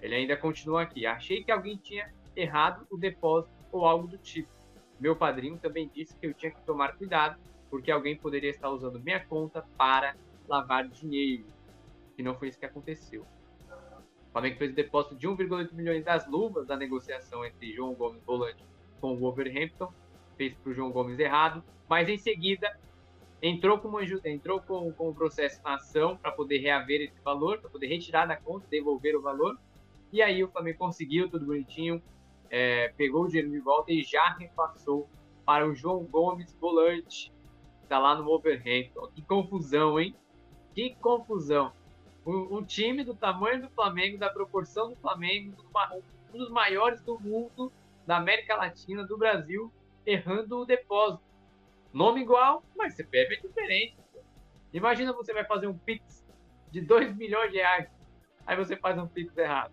[0.00, 1.06] Ele ainda continua aqui.
[1.06, 4.52] Achei que alguém tinha errado o depósito ou algo do tipo.
[5.00, 9.00] Meu padrinho também disse que eu tinha que tomar cuidado, porque alguém poderia estar usando
[9.00, 10.14] minha conta para
[10.48, 11.46] lavar dinheiro.
[12.16, 13.22] E não foi isso que aconteceu.
[14.28, 18.22] O Flamengo fez o depósito de 1,8 milhões das luvas da negociação entre João Gomes
[18.22, 18.64] volante
[19.04, 19.92] com o Wolverhampton.
[20.38, 22.74] Fez para o João Gomes errado, mas em seguida
[23.42, 27.58] entrou com, uma, entrou com, com o processo na ação para poder reaver esse valor,
[27.58, 29.58] para poder retirar da conta, devolver o valor.
[30.10, 32.02] E aí o Flamengo conseguiu tudo bonitinho,
[32.48, 35.06] é, pegou o dinheiro de volta e já repassou
[35.44, 37.30] para o João Gomes, volante.
[37.82, 39.08] Está lá no Wolverhampton.
[39.14, 40.16] Que confusão, hein?
[40.74, 41.72] Que confusão.
[42.26, 45.54] Um, um, time do tamanho do Flamengo, da proporção do Flamengo,
[46.32, 47.70] um dos maiores do mundo,
[48.06, 49.72] da América Latina, do Brasil,
[50.06, 51.22] errando o depósito.
[51.92, 53.96] Nome igual, mas CPF é diferente.
[54.72, 56.26] Imagina você vai fazer um Pix
[56.70, 57.88] de 2 milhões de reais,
[58.44, 59.72] aí você faz um Pix errado.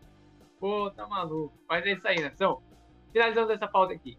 [0.60, 1.58] Pô, tá maluco.
[1.67, 2.62] Mas é isso aí, nação.
[3.12, 4.17] Finalizamos essa pauta aqui.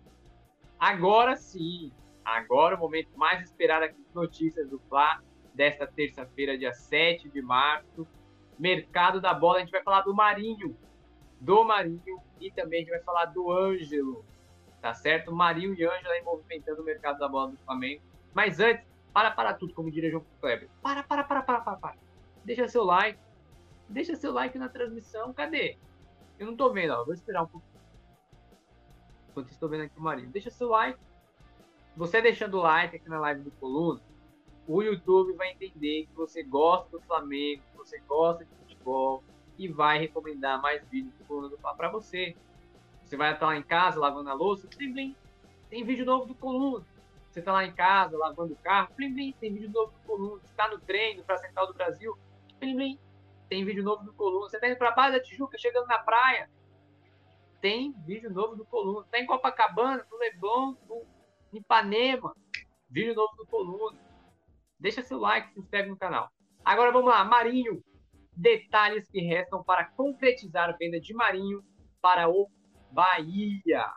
[0.78, 1.92] Agora sim,
[2.24, 5.22] agora o momento mais esperado aqui de notícias do Fla,
[5.54, 8.06] desta terça-feira, dia 7 de março.
[8.58, 10.76] Mercado da bola, a gente vai falar do Marinho,
[11.42, 14.24] do Marinho e também a gente vai falar do Ângelo,
[14.80, 15.32] tá certo?
[15.32, 18.00] Marinho e Ângelo aí movimentando o mercado da bola do Flamengo.
[18.32, 20.68] Mas antes, para para tudo, como diria João Kleber.
[20.80, 21.96] Para, para, para, para, para, para.
[22.44, 23.18] Deixa seu like.
[23.88, 25.32] Deixa seu like na transmissão.
[25.34, 25.76] Cadê?
[26.38, 27.04] Eu não tô vendo, ó.
[27.04, 27.66] Vou esperar um pouco.
[29.30, 30.30] Enquanto estou vendo aqui o Marinho.
[30.30, 30.98] Deixa seu like.
[31.96, 34.00] Você deixando o like aqui na live do Coluna,
[34.66, 39.22] o YouTube vai entender que você gosta do Flamengo, que você gosta de futebol
[39.58, 42.36] e vai recomendar mais vídeos do Coluna do Fla para você.
[43.04, 45.16] Você vai estar lá em casa lavando a louça, tem, tem,
[45.68, 46.84] tem vídeo novo do Coluna.
[47.30, 50.40] Você está lá em casa lavando o carro, plim, plim, tem vídeo novo do Coluna.
[50.40, 52.16] Você está no treino para Central do Brasil,
[52.60, 52.98] plim, plim,
[53.48, 54.48] tem vídeo novo do Coluna.
[54.48, 56.48] Você está indo para a Barra da Tijuca, chegando na praia,
[57.60, 59.04] tem vídeo novo do Coluna.
[59.04, 61.06] Está em Copacabana, no Leblon, no
[61.52, 62.34] Ipanema,
[62.90, 63.98] vídeo novo do Coluna.
[64.78, 66.30] Deixa seu like, se inscreve no canal.
[66.64, 67.82] Agora vamos lá, Marinho.
[68.36, 71.62] Detalhes que restam para concretizar a venda de Marinho
[72.00, 72.50] para o
[72.90, 73.92] Bahia.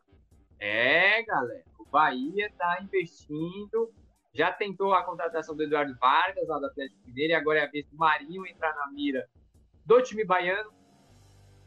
[0.59, 1.65] É, galera.
[1.95, 3.89] Bahia está investindo,
[4.33, 7.71] já tentou a contratação do Eduardo Vargas, lá do Atlético Mineiro, e agora é a
[7.71, 9.25] vez do Marinho entrar na mira
[9.85, 10.73] do time baiano,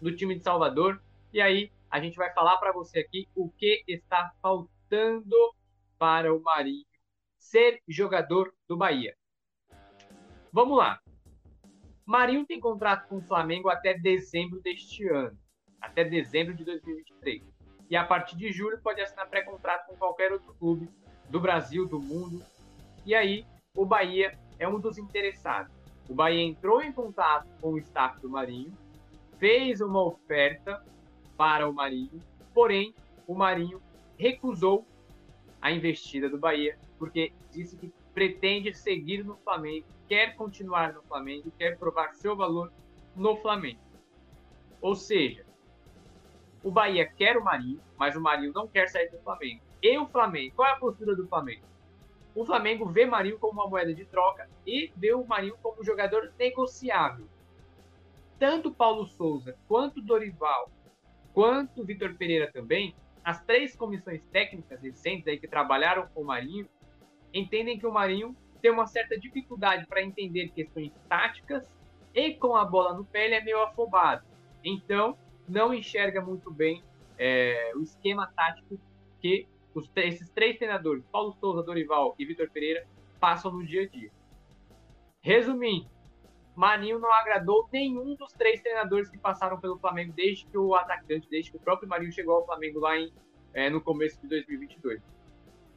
[0.03, 1.03] do time de Salvador.
[1.33, 5.55] E aí a gente vai falar para você aqui o que está faltando
[5.99, 6.85] para o Marinho
[7.39, 9.17] ser jogador do Bahia.
[10.53, 11.01] Vamos lá.
[12.09, 15.39] Marinho tem contrato com o Flamengo até dezembro deste ano,
[15.79, 17.43] até dezembro de 2023
[17.91, 20.89] e a partir de julho pode assinar pré-contrato com qualquer outro clube
[21.29, 22.43] do Brasil, do mundo.
[23.05, 23.45] E aí
[23.77, 25.71] o Bahia é um dos interessados.
[26.09, 28.73] O Bahia entrou em contato com o staff do Marinho,
[29.39, 30.83] fez uma oferta
[31.37, 32.23] para o Marinho,
[32.55, 32.95] porém
[33.27, 33.83] o Marinho
[34.17, 34.87] recusou
[35.61, 41.53] a investida do Bahia porque disse que pretende seguir no Flamengo, quer continuar no Flamengo,
[41.59, 42.73] quer provar seu valor
[43.15, 43.81] no Flamengo.
[44.81, 45.45] Ou seja,
[46.63, 49.61] o Bahia quer o Marinho, mas o Marinho não quer sair do Flamengo.
[49.83, 50.55] E o Flamengo?
[50.57, 51.63] Qual é a postura do Flamengo?
[52.35, 55.85] O Flamengo vê Marinho como uma moeda de troca e vê o Marinho como um
[55.85, 57.27] jogador negociável.
[58.39, 60.71] Tanto Paulo Souza, quanto Dorival,
[61.33, 62.95] quanto Vitor Pereira também,
[63.25, 66.69] as três comissões técnicas recentes aí que trabalharam com o Marinho,
[67.35, 71.69] entendem que o Marinho tem uma certa dificuldade para entender questões táticas
[72.15, 74.25] e com a bola no pé ele é meio afobado.
[74.65, 75.17] Então,
[75.49, 76.83] não enxerga muito bem
[77.19, 78.79] é, o esquema tático
[79.21, 82.87] que os, esses três treinadores, Paulo Souza, Dorival e Vitor Pereira,
[83.21, 84.11] passam no dia a dia.
[85.21, 85.89] Resumindo,
[86.55, 91.29] Marinho não agradou nenhum dos três treinadores que passaram pelo Flamengo desde que o atacante,
[91.31, 93.13] desde que o próprio Marinho chegou ao Flamengo lá em,
[93.55, 95.01] é, no começo de 2022.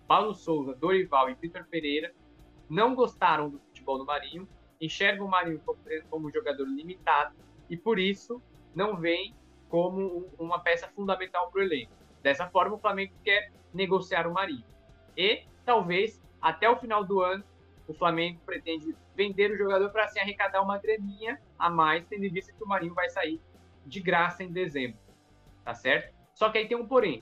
[0.08, 2.13] Paulo Souza, Dorival e Vitor Pereira
[2.71, 4.47] não gostaram do futebol do Marinho,
[4.79, 5.79] enxergam o Marinho como,
[6.10, 7.36] como jogador limitado
[7.69, 8.41] e por isso
[8.73, 9.36] não vem
[9.67, 11.91] como uma peça fundamental para o elenco.
[12.23, 14.63] Dessa forma, o Flamengo quer negociar o Marinho.
[15.17, 17.43] E talvez até o final do ano
[17.89, 22.31] o Flamengo pretende vender o jogador para assim arrecadar uma graninha a mais, tendo em
[22.31, 23.41] vista que o Marinho vai sair
[23.86, 24.97] de graça em dezembro.
[25.65, 26.15] Tá certo?
[26.34, 27.21] Só que aí tem um porém.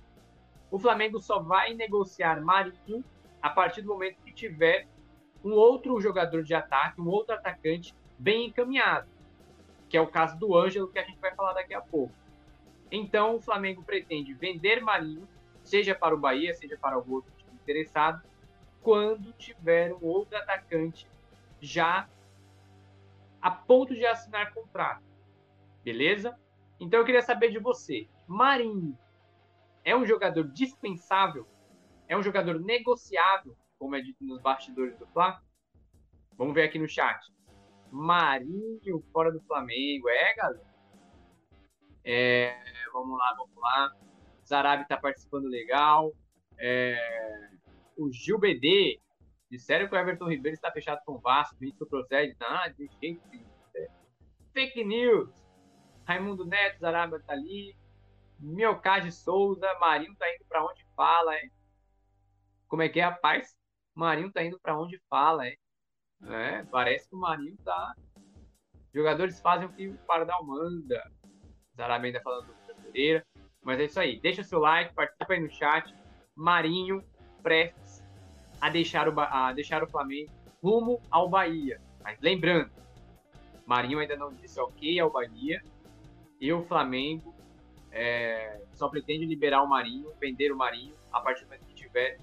[0.70, 3.04] O Flamengo só vai negociar Marinho
[3.42, 4.88] a partir do momento que tiver
[5.44, 9.08] um outro jogador de ataque, um outro atacante bem encaminhado,
[9.88, 12.14] que é o caso do Ângelo, que a gente vai falar daqui a pouco.
[12.92, 15.28] Então, o Flamengo pretende vender Marinho,
[15.64, 18.22] seja para o Bahia, seja para o outro time interessado,
[18.82, 21.08] quando tiver um outro atacante
[21.62, 22.08] já
[23.42, 25.04] a ponto de assinar contrato.
[25.84, 26.38] Beleza?
[26.80, 28.08] Então eu queria saber de você.
[28.28, 28.98] Marinho
[29.84, 31.48] é um jogador dispensável?
[32.08, 35.42] É um jogador negociável, como é dito nos bastidores do Fla?
[36.38, 37.20] Vamos ver aqui no chat.
[37.92, 40.10] Marinho fora do Flamengo.
[40.10, 40.70] É, galera?
[42.04, 42.56] É,
[42.94, 43.96] vamos lá, vamos lá.
[44.46, 46.14] Zarabi está participando legal.
[46.60, 47.50] É,
[47.98, 49.00] o Gil BD.
[49.50, 51.64] Disseram que o Everton Ribeiro está fechado com o Vasco.
[51.64, 52.36] Isso procede?
[52.40, 53.22] Nada, de jeito
[53.76, 53.88] é.
[54.54, 55.30] Fake news.
[56.06, 57.76] Raimundo Neto, Zaraba tá ali.
[58.40, 61.52] Miocage Souza, Marinho tá indo para onde fala, hein?
[62.68, 63.59] Como é que é, rapaz?
[64.00, 65.56] Marinho tá indo para onde fala, é?
[66.24, 66.64] é?
[66.72, 67.94] Parece que o Marinho tá.
[68.94, 71.12] Jogadores fazem o que o Pardal manda.
[71.76, 73.26] Zarabenda falando do Pereira.
[73.62, 74.20] Mas é isso aí.
[74.22, 75.94] Deixa seu like, participa aí no chat.
[76.34, 77.04] Marinho
[77.44, 78.02] prestes
[78.62, 80.32] a deixar o, a deixar o Flamengo
[80.64, 81.82] rumo ao Bahia.
[82.02, 82.72] Mas lembrando,
[83.66, 85.62] Marinho ainda não disse ok ao Bahia.
[86.40, 87.36] E o Flamengo
[87.92, 92.18] é, só pretende liberar o Marinho, vender o Marinho, a partir do momento que tiver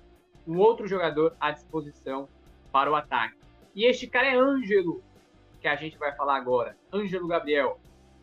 [0.47, 2.29] um outro jogador à disposição
[2.71, 3.37] para o ataque.
[3.75, 5.03] E este cara é Ângelo,
[5.61, 6.77] que a gente vai falar agora.
[6.93, 7.81] Ângelo Gabriel.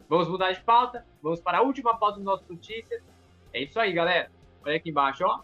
[0.08, 3.04] Vamos mudar de pauta, vamos para a última pauta do nosso Notícias.
[3.54, 4.32] É isso aí, galera.
[4.66, 5.42] Olha aqui embaixo, ó.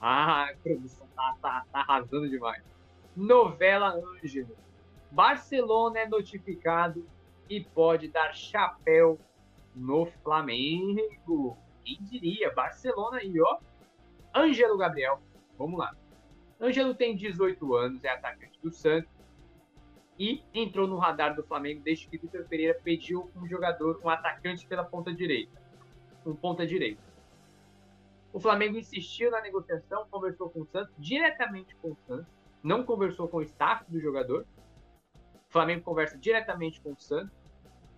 [0.00, 2.62] Ah, a produção tá, tá, tá arrasando demais.
[3.16, 4.56] Novela Ângelo.
[5.10, 7.06] Barcelona é notificado
[7.48, 9.18] e pode dar chapéu
[9.74, 11.56] no Flamengo.
[11.84, 12.52] Quem diria?
[12.52, 13.58] Barcelona aí, ó.
[14.34, 15.20] Ângelo Gabriel.
[15.58, 15.94] Vamos lá.
[16.60, 19.10] Ângelo tem 18 anos, é atacante do Santos
[20.18, 24.66] e entrou no radar do Flamengo desde que Vitor Pereira pediu um jogador, um atacante
[24.66, 25.60] pela ponta direita.
[26.24, 27.02] Um ponta direita.
[28.32, 32.26] O Flamengo insistiu na negociação, conversou com o Santos, diretamente com o Santos,
[32.62, 34.46] não conversou com o staff do jogador.
[35.48, 37.36] O Flamengo conversa diretamente com o Santos.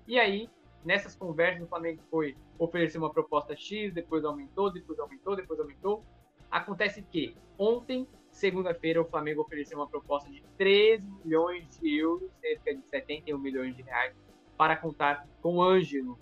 [0.07, 0.51] E aí,
[0.85, 6.05] nessas conversas, o Flamengo foi oferecer uma proposta X, depois aumentou, depois aumentou, depois aumentou.
[6.51, 8.07] Acontece que ontem
[8.37, 13.75] Segunda-feira, o Flamengo ofereceu uma proposta de 13 milhões de euros, cerca de 71 milhões
[13.75, 14.15] de reais,
[14.59, 16.19] para contar com o Ângelo.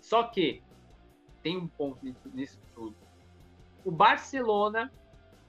[0.00, 0.62] Só que
[1.42, 1.98] tem um ponto
[2.32, 2.94] nisso tudo.
[3.84, 4.92] O Barcelona,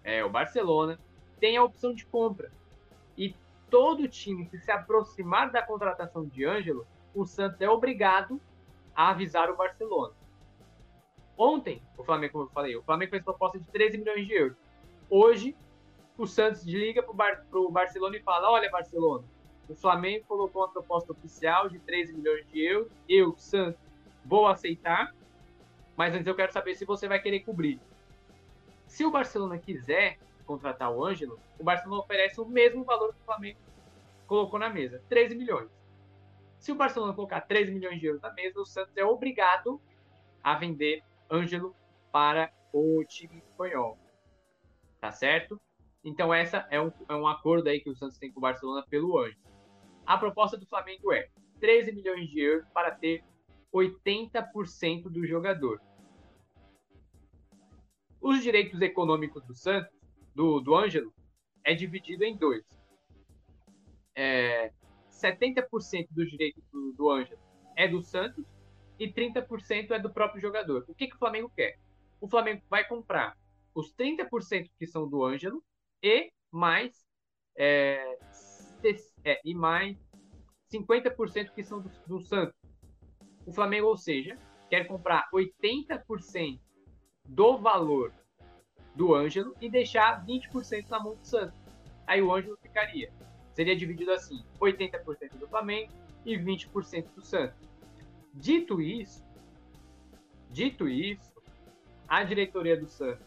[0.04, 1.00] é, o Barcelona
[1.40, 2.52] tem a opção de compra.
[3.16, 3.36] E
[3.70, 8.42] todo time que se aproximar da contratação de Ângelo, o Santos é obrigado
[8.96, 10.16] a avisar o Barcelona.
[11.38, 14.58] Ontem, o Flamengo, como eu falei, o Flamengo fez proposta de 13 milhões de euros.
[15.10, 15.56] Hoje,
[16.18, 19.24] o Santos liga para o Bar Barcelona e fala: Olha, Barcelona,
[19.68, 22.92] o Flamengo colocou uma proposta oficial de 13 milhões de euros.
[23.08, 23.80] Eu, Santos,
[24.24, 25.14] vou aceitar,
[25.98, 27.80] mas antes eu quero saber se você vai querer cobrir.
[28.88, 33.26] Se o Barcelona quiser contratar o Ângelo, o Barcelona oferece o mesmo valor que o
[33.26, 33.60] Flamengo
[34.26, 35.70] colocou na mesa: 13 milhões.
[36.60, 39.82] Se o Barcelona colocar 13 milhões de euros na mesa, o Santos é obrigado
[40.42, 41.76] a vender Ângelo
[42.12, 43.98] para o time espanhol
[45.06, 45.62] tá certo?
[46.04, 48.84] Então essa é um, é um acordo aí que o Santos tem com o Barcelona
[48.90, 49.38] pelo Anjo.
[50.04, 53.24] A proposta do Flamengo é 13 milhões de euros para ter
[53.72, 55.80] 80% do jogador.
[58.20, 59.94] Os direitos econômicos do Santos,
[60.34, 61.14] do, do Ângelo,
[61.64, 62.66] é dividido em dois.
[64.16, 64.72] É,
[65.12, 67.40] 70% dos direitos do, do Ângelo
[67.76, 68.44] é do Santos
[69.00, 70.86] e 30% é do próprio jogador.
[70.88, 71.78] O que, que o Flamengo quer?
[72.20, 73.38] O Flamengo vai comprar
[73.74, 75.62] os 30% que são do Ângelo
[76.02, 77.06] e mais
[77.58, 78.18] é,
[79.24, 79.98] é, e mais
[80.72, 82.56] 50% que são do, do Santos.
[83.46, 84.38] O Flamengo, ou seja,
[84.70, 86.60] quer comprar 80%
[87.26, 88.14] do valor
[88.96, 91.60] do Ângelo e deixar 20% na mão do Santos.
[92.08, 93.12] Aí o Ângelo ficaria.
[93.54, 95.92] Seria dividido assim: 80% do Flamengo
[96.26, 97.68] e 20% do Santos.
[98.36, 99.26] Dito isso,
[100.52, 101.34] dito isso,
[102.06, 103.26] a diretoria do Santos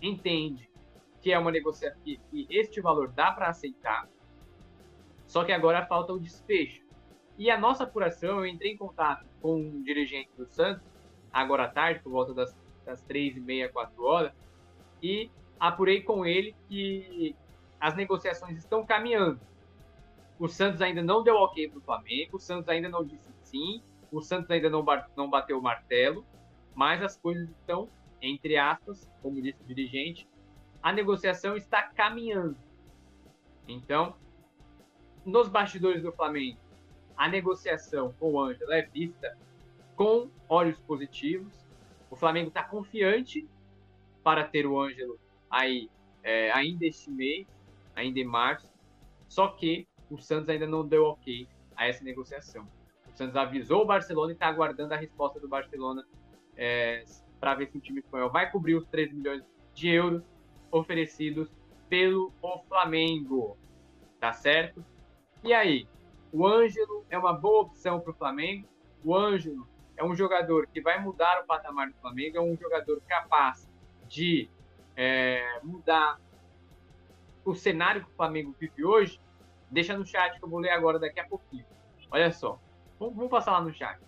[0.00, 0.70] entende
[1.20, 4.08] que é uma negociação que, que este valor dá para aceitar,
[5.26, 6.82] só que agora falta o desfecho.
[7.36, 10.82] E a nossa apuração, eu entrei em contato com um dirigente do Santos,
[11.30, 14.32] agora à tarde, por volta das, das 3 e meia, 4 horas,
[15.02, 17.36] e apurei com ele que
[17.78, 19.38] as negociações estão caminhando.
[20.38, 23.82] O Santos ainda não deu ok para o Flamengo, o Santos ainda não disse sim,
[24.10, 24.84] o Santos ainda não,
[25.16, 26.24] não bateu o martelo,
[26.74, 27.88] mas as coisas estão
[28.20, 30.28] entre aspas, como disse o dirigente,
[30.82, 32.56] a negociação está caminhando.
[33.68, 34.14] Então,
[35.24, 36.58] nos bastidores do Flamengo,
[37.16, 39.36] a negociação com o Ângelo é vista
[39.96, 41.66] com olhos positivos.
[42.10, 43.48] O Flamengo está confiante
[44.22, 45.18] para ter o Ângelo
[45.50, 45.90] aí
[46.22, 47.46] é, ainda este mês,
[47.94, 48.72] ainda em março.
[49.28, 52.68] Só que o Santos ainda não deu ok a essa negociação.
[53.16, 56.06] O Santos avisou o Barcelona e está aguardando a resposta do Barcelona
[56.54, 57.02] é,
[57.40, 59.42] para ver se o time espanhol vai cobrir os 3 milhões
[59.72, 60.22] de euros
[60.70, 61.50] oferecidos
[61.88, 62.30] pelo
[62.68, 63.56] Flamengo.
[64.20, 64.84] Tá certo?
[65.42, 65.88] E aí,
[66.30, 68.68] o Ângelo é uma boa opção para o Flamengo.
[69.02, 73.00] O Ângelo é um jogador que vai mudar o patamar do Flamengo, é um jogador
[73.08, 73.66] capaz
[74.06, 74.50] de
[74.94, 76.20] é, mudar
[77.46, 79.18] o cenário que o Flamengo vive hoje.
[79.70, 81.64] Deixa no chat que eu vou ler agora daqui a pouquinho.
[82.10, 82.60] Olha só,
[82.98, 83.98] vamos, vamos passar lá no chat.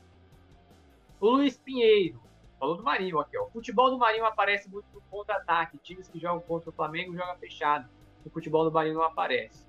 [1.21, 2.21] O Luiz Pinheiro
[2.59, 3.45] falou do Marinho aqui, ó.
[3.45, 5.79] O futebol do Marinho aparece muito no contra-ataque.
[5.79, 7.89] Times que jogam contra o Flamengo jogam fechado.
[8.25, 9.67] O futebol do Marinho não aparece.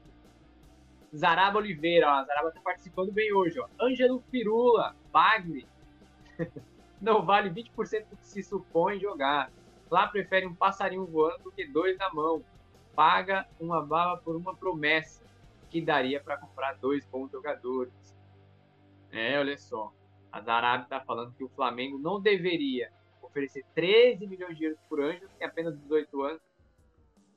[1.16, 2.24] Zaraba Oliveira, ó.
[2.24, 3.68] Zaraba tá participando bem hoje, ó.
[3.80, 5.68] Ângelo Pirula, Bagre.
[7.02, 9.52] não vale 20% do que se supõe jogar.
[9.90, 12.44] Lá prefere um passarinho voando do que dois na mão.
[12.96, 15.24] Paga uma bala por uma promessa
[15.70, 17.94] que daria para comprar dois bons jogadores.
[19.12, 19.94] É, olha só.
[20.32, 22.92] A Zarab está falando que o Flamengo não deveria
[23.22, 26.42] oferecer 13 milhões de euros por Ângelo, que tem apenas 18 anos,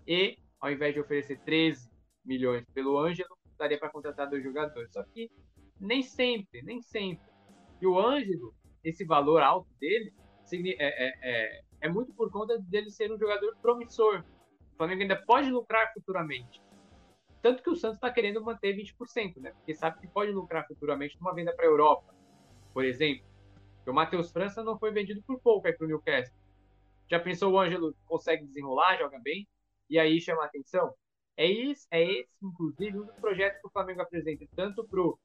[0.07, 1.91] e ao invés de oferecer 13
[2.25, 4.93] milhões pelo Ângelo, daria para contratar dois jogadores.
[4.93, 5.31] Só que
[5.81, 7.31] nem sempre, nem sempre.
[7.81, 8.55] E o Ângelo,
[8.85, 10.13] esse valor alto dele,
[10.53, 14.25] é, é, é, é muito por conta dele ser um jogador promissor.
[14.75, 16.61] O Flamengo ainda pode lucrar futuramente.
[17.43, 19.51] Tanto que o Santos está querendo manter 20%, né?
[19.51, 22.15] Porque sabe que pode lucrar futuramente numa venda para a Europa
[22.73, 23.25] por exemplo.
[23.87, 26.37] O Matheus França não foi vendido por pouco aí para o Newcastle.
[27.11, 29.47] Já pensou o Ângelo consegue desenrolar, joga bem,
[29.91, 30.95] e aí chama a atenção?
[31.37, 35.19] É esse, é esse, inclusive, um dos projetos que o Flamengo apresenta, tanto para o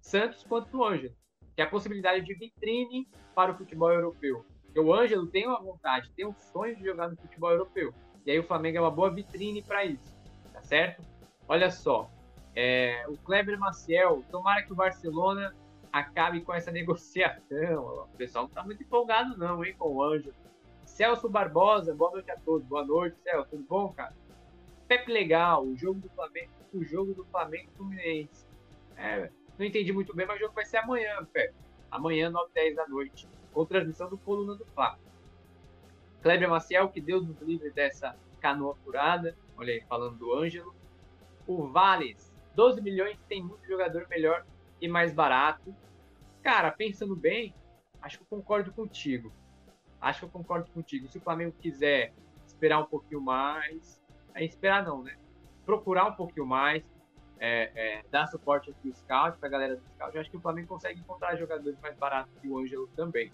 [0.00, 1.14] Santos quanto para o Ângelo,
[1.54, 4.44] que é a possibilidade de vitrine para o futebol europeu.
[4.62, 7.94] Porque o Ângelo tem uma vontade, tem um sonho de jogar no futebol europeu.
[8.26, 10.14] E aí o Flamengo é uma boa vitrine para isso,
[10.52, 11.02] tá certo?
[11.48, 12.10] Olha só,
[12.54, 15.54] é, o Kleber Maciel, tomara que o Barcelona
[15.92, 18.08] acabe com essa negociação.
[18.12, 20.32] O pessoal não está muito empolgado, não, hein, com o Anjo.
[20.84, 22.66] Celso Barbosa, boa noite a todos.
[22.66, 23.50] Boa noite, Celso.
[23.50, 24.14] Tudo bom, cara?
[24.86, 28.46] Pepe Legal, o jogo do Flamengo, o jogo do Flamengo Fluminense.
[28.96, 31.54] É, não entendi muito bem, mas o jogo vai ser amanhã, Pepe.
[31.90, 33.28] Amanhã, 9 10 da noite.
[33.52, 34.98] Com transmissão do Coluna do Fla.
[36.22, 39.36] Kleber Maciel, que Deus nos livre dessa canoa furada.
[39.56, 40.74] Olha aí, falando do Ângelo.
[41.58, 44.44] O Vales, 12 milhões, tem muito jogador melhor
[44.80, 45.74] e mais barato.
[46.42, 47.54] Cara, pensando bem,
[48.00, 49.32] acho que eu concordo contigo.
[50.00, 51.08] Acho que eu concordo contigo.
[51.08, 52.12] Se o Flamengo quiser
[52.46, 54.02] esperar um pouquinho mais,
[54.34, 55.16] é esperar não, né?
[55.64, 56.82] Procurar um pouquinho mais,
[57.38, 60.40] é, é, dar suporte aqui ao scout, pra galera do scout, eu acho que o
[60.40, 63.32] Flamengo consegue encontrar jogadores mais baratos que o Ângelo também.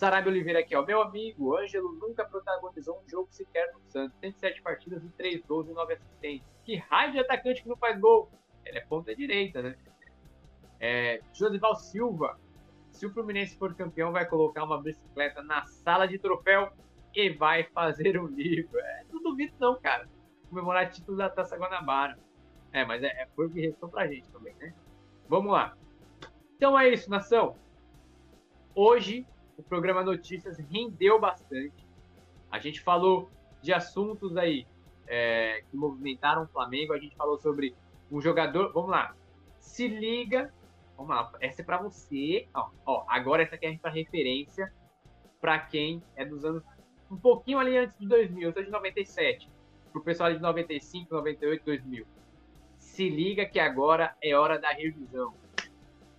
[0.00, 0.82] Sarabia Oliveira aqui, ó.
[0.82, 4.16] Meu amigo, Ângelo nunca protagonizou um jogo sequer no Santos.
[4.20, 6.48] 107 partidas e 3 gols e 9 assistências.
[6.64, 8.30] Que raio de atacante que não faz gol?
[8.64, 9.76] Ele é ponta direita, né?
[10.80, 12.40] É, Josival Silva,
[12.90, 16.72] se o Fluminense for campeão, vai colocar uma bicicleta na sala de troféu
[17.14, 18.78] e vai fazer um livro.
[18.78, 20.08] É, não duvido não, cara.
[20.48, 22.18] Comemorar título da Taça Guanabara.
[22.72, 24.72] É, mas é, é, foi o que restou pra gente também, né?
[25.28, 25.76] Vamos lá.
[26.56, 27.54] Então é isso, nação.
[28.74, 29.26] Hoje
[29.60, 31.86] o programa Notícias rendeu bastante.
[32.50, 33.30] A gente falou
[33.62, 34.66] de assuntos aí
[35.06, 36.92] é, que movimentaram o Flamengo.
[36.92, 37.74] A gente falou sobre
[38.10, 38.72] um jogador.
[38.72, 39.14] Vamos lá.
[39.58, 40.52] Se liga
[40.96, 42.46] Vamos lá, essa é para você.
[42.52, 44.70] Ó, ó, agora essa aqui é para referência
[45.40, 46.62] para quem é dos anos
[47.10, 49.50] um pouquinho ali antes de 2000, eu sou de 97.
[49.90, 52.06] Pro pessoal de 95, 98, 2000.
[52.78, 55.34] Se liga que agora é hora da revisão.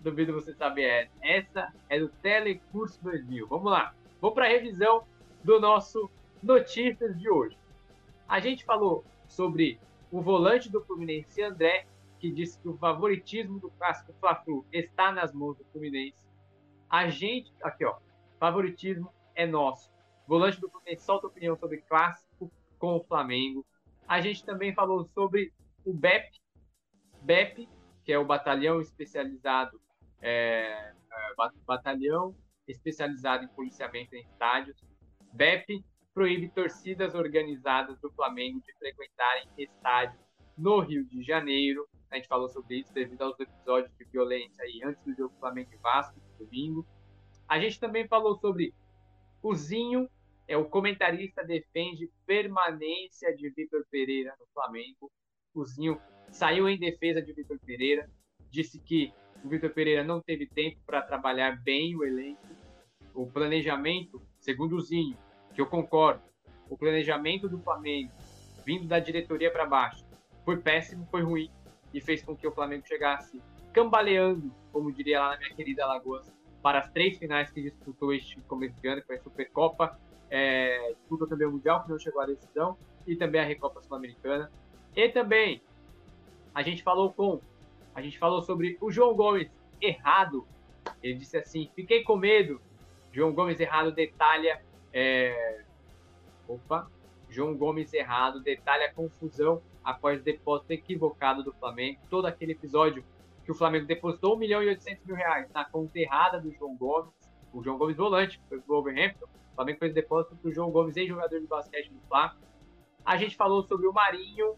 [0.01, 1.11] Duvido você saber essa.
[1.21, 3.47] Essa é do Telecurso 2000.
[3.47, 3.93] Vamos lá.
[4.19, 5.05] Vou para a revisão
[5.43, 6.09] do nosso
[6.41, 7.55] Notícias de hoje.
[8.27, 9.79] A gente falou sobre
[10.11, 11.85] o volante do Fluminense, André,
[12.19, 16.23] que disse que o favoritismo do clássico Fla-Flu está nas mãos do Fluminense.
[16.89, 17.97] A gente, aqui ó,
[18.39, 19.91] favoritismo é nosso.
[20.27, 23.63] Volante do Fluminense solta opinião sobre clássico com o Flamengo.
[24.07, 25.53] A gente também falou sobre
[25.85, 26.41] o BEP,
[27.21, 27.69] BEP,
[28.03, 29.79] que é o batalhão especializado,
[30.21, 30.93] é, é,
[31.65, 32.35] batalhão
[32.67, 34.77] especializado em policiamento em estádios.
[35.33, 40.21] BEP proíbe torcidas organizadas do Flamengo de frequentarem estádios
[40.57, 41.87] no Rio de Janeiro.
[42.09, 45.69] A gente falou sobre isso devido aos episódios de violência aí antes do jogo Flamengo
[45.73, 46.85] e Vasco, domingo.
[47.47, 48.73] A gente também falou sobre
[49.41, 50.09] o Zinho,
[50.47, 55.09] é o comentarista defende permanência de Vitor Pereira no Flamengo.
[55.53, 55.99] O Zinho
[56.29, 58.09] saiu em defesa de Vitor Pereira,
[58.49, 59.13] disse que
[59.43, 62.41] o Vitor Pereira não teve tempo para trabalhar bem o elenco.
[63.13, 65.17] O planejamento, segundo o Zinho,
[65.53, 66.21] que eu concordo,
[66.69, 68.11] o planejamento do Flamengo
[68.65, 70.05] vindo da diretoria para baixo
[70.45, 71.49] foi péssimo, foi ruim
[71.93, 73.41] e fez com que o Flamengo chegasse
[73.73, 76.31] cambaleando, como diria lá na minha querida Alagoas,
[76.61, 80.93] para as três finais que disputou este começo de ano, que foi a Supercopa, é,
[80.93, 82.77] disputou também o Mundial, que não chegou à decisão,
[83.07, 84.51] e também a Recopa Sul-Americana.
[84.95, 85.61] E também
[86.53, 87.41] a gente falou com,
[87.93, 89.49] a gente falou sobre o João Gomes
[89.81, 90.47] errado.
[91.01, 92.61] Ele disse assim: fiquei com medo.
[93.11, 94.61] João Gomes errado detalha.
[94.93, 95.63] É...
[96.47, 96.89] Opa,
[97.29, 101.99] João Gomes errado detalha a confusão após o depósito equivocado do Flamengo.
[102.09, 103.03] Todo aquele episódio
[103.43, 106.75] que o Flamengo depositou 1 milhão e 800 mil reais na conta errada do João
[106.75, 107.11] Gomes.
[107.53, 109.25] o João Gomes volante, foi pro Wolverhampton.
[109.25, 112.37] O Flamengo fez depósito pro João Gomes, ex-jogador de basquete do Fla.
[113.03, 114.55] A gente falou sobre o Marinho,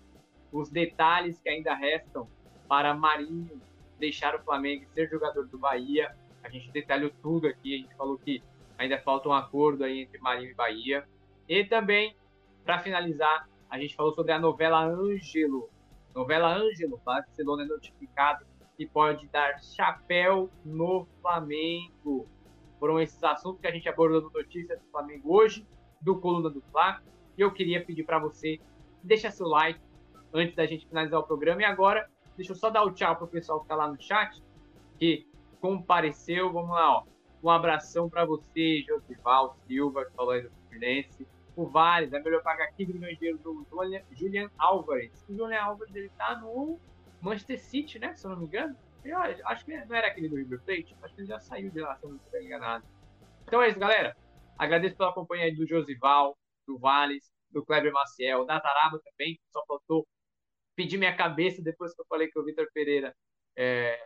[0.52, 2.28] os detalhes que ainda restam
[2.68, 3.62] para Marinho
[4.00, 6.16] deixar o Flamengo e ser jogador do Bahia.
[6.44, 8.44] A gente detalhou tudo aqui, a gente falou que
[8.78, 11.08] ainda falta um acordo aí entre Marinho e Bahia.
[11.48, 12.16] E também,
[12.66, 15.70] para finalizar, a gente falou sobre a novela Ângelo.
[16.14, 18.46] Novela Ângelo, Barcelona é notificado
[18.78, 22.28] que pode dar chapéu no Flamengo.
[22.80, 25.66] Foram esses assuntos que a gente abordou no Notícias do Flamengo hoje,
[26.02, 27.02] do Coluna do Fla.
[27.38, 28.60] E eu queria pedir para você,
[29.02, 29.80] deixa seu like
[30.34, 31.62] antes da gente finalizar o programa.
[31.62, 34.42] E agora, deixa eu só dar o tchau pro pessoal que tá lá no chat,
[34.98, 35.28] que
[35.62, 36.52] compareceu.
[36.52, 37.04] Vamos lá, ó.
[37.44, 41.28] Um abração para você, Josival Silva, que falou aí do Fluminense.
[41.56, 43.68] O Vales, é melhor pagar 15 milhões de euros do
[44.12, 45.24] Julian Álvares.
[45.30, 46.80] O Julian Álvares, ele tá no
[47.22, 48.16] Manchester City, né?
[48.16, 48.76] Se eu não me engano.
[49.04, 50.96] Eu acho que não era aquele do River Plate.
[51.04, 52.86] Acho que ele já saiu de lá, se eu não estiver enganado.
[53.46, 54.16] Então é isso, galera.
[54.58, 60.08] Agradeço pela companhia do Josival, do Vales, do Kleber Maciel, da Taraba também, só faltou
[60.76, 63.16] pedir minha cabeça depois que eu falei que o Vitor Pereira
[63.56, 64.06] é,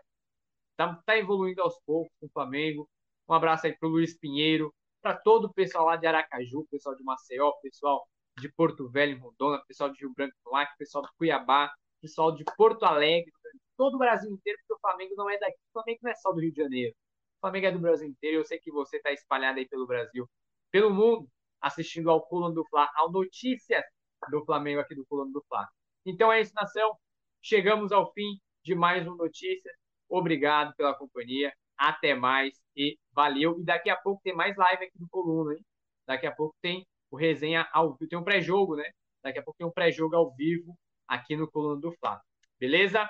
[0.76, 2.90] tá, tá evoluindo aos poucos com o Flamengo.
[3.28, 7.04] Um abraço aí pro Luiz Pinheiro, para todo o pessoal lá de Aracaju, pessoal de
[7.04, 8.08] Maceió, pessoal
[8.40, 12.84] de Porto Velho, Rondônia, pessoal de Rio Branco lá, pessoal de Cuiabá, pessoal de Porto
[12.84, 13.32] Alegre,
[13.76, 16.32] todo o Brasil inteiro, porque o Flamengo não é daqui, o Flamengo não é só
[16.32, 16.96] do Rio de Janeiro.
[17.38, 20.30] O Flamengo é do Brasil inteiro, eu sei que você está espalhado aí pelo Brasil,
[20.72, 21.28] pelo mundo,
[21.62, 23.84] assistindo ao Coluna do Fla, ao Notícias
[24.32, 25.68] do Flamengo aqui do Coluna do Fla.
[26.08, 26.98] Então é isso, nação.
[27.42, 29.76] Chegamos ao fim de mais um Notícias.
[30.08, 31.54] Obrigado pela companhia.
[31.78, 33.60] Até mais e valeu.
[33.60, 35.60] E daqui a pouco tem mais live aqui do Coluna, hein?
[36.08, 38.08] Daqui a pouco tem o resenha ao vivo.
[38.10, 38.90] Tem um pré-jogo, né?
[39.22, 42.22] Daqui a pouco tem um pré-jogo ao vivo aqui no Coluna do Fla.
[42.58, 43.06] Beleza?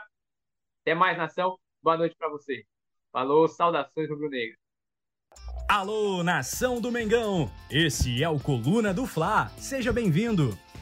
[0.81, 1.55] Até mais, nação.
[1.83, 2.65] Boa noite para você.
[3.11, 4.57] Falou, saudações rubro-negras.
[5.69, 7.51] Alô, nação do Mengão!
[7.69, 9.49] Esse é o Coluna do Fla.
[9.57, 10.57] Seja bem-vindo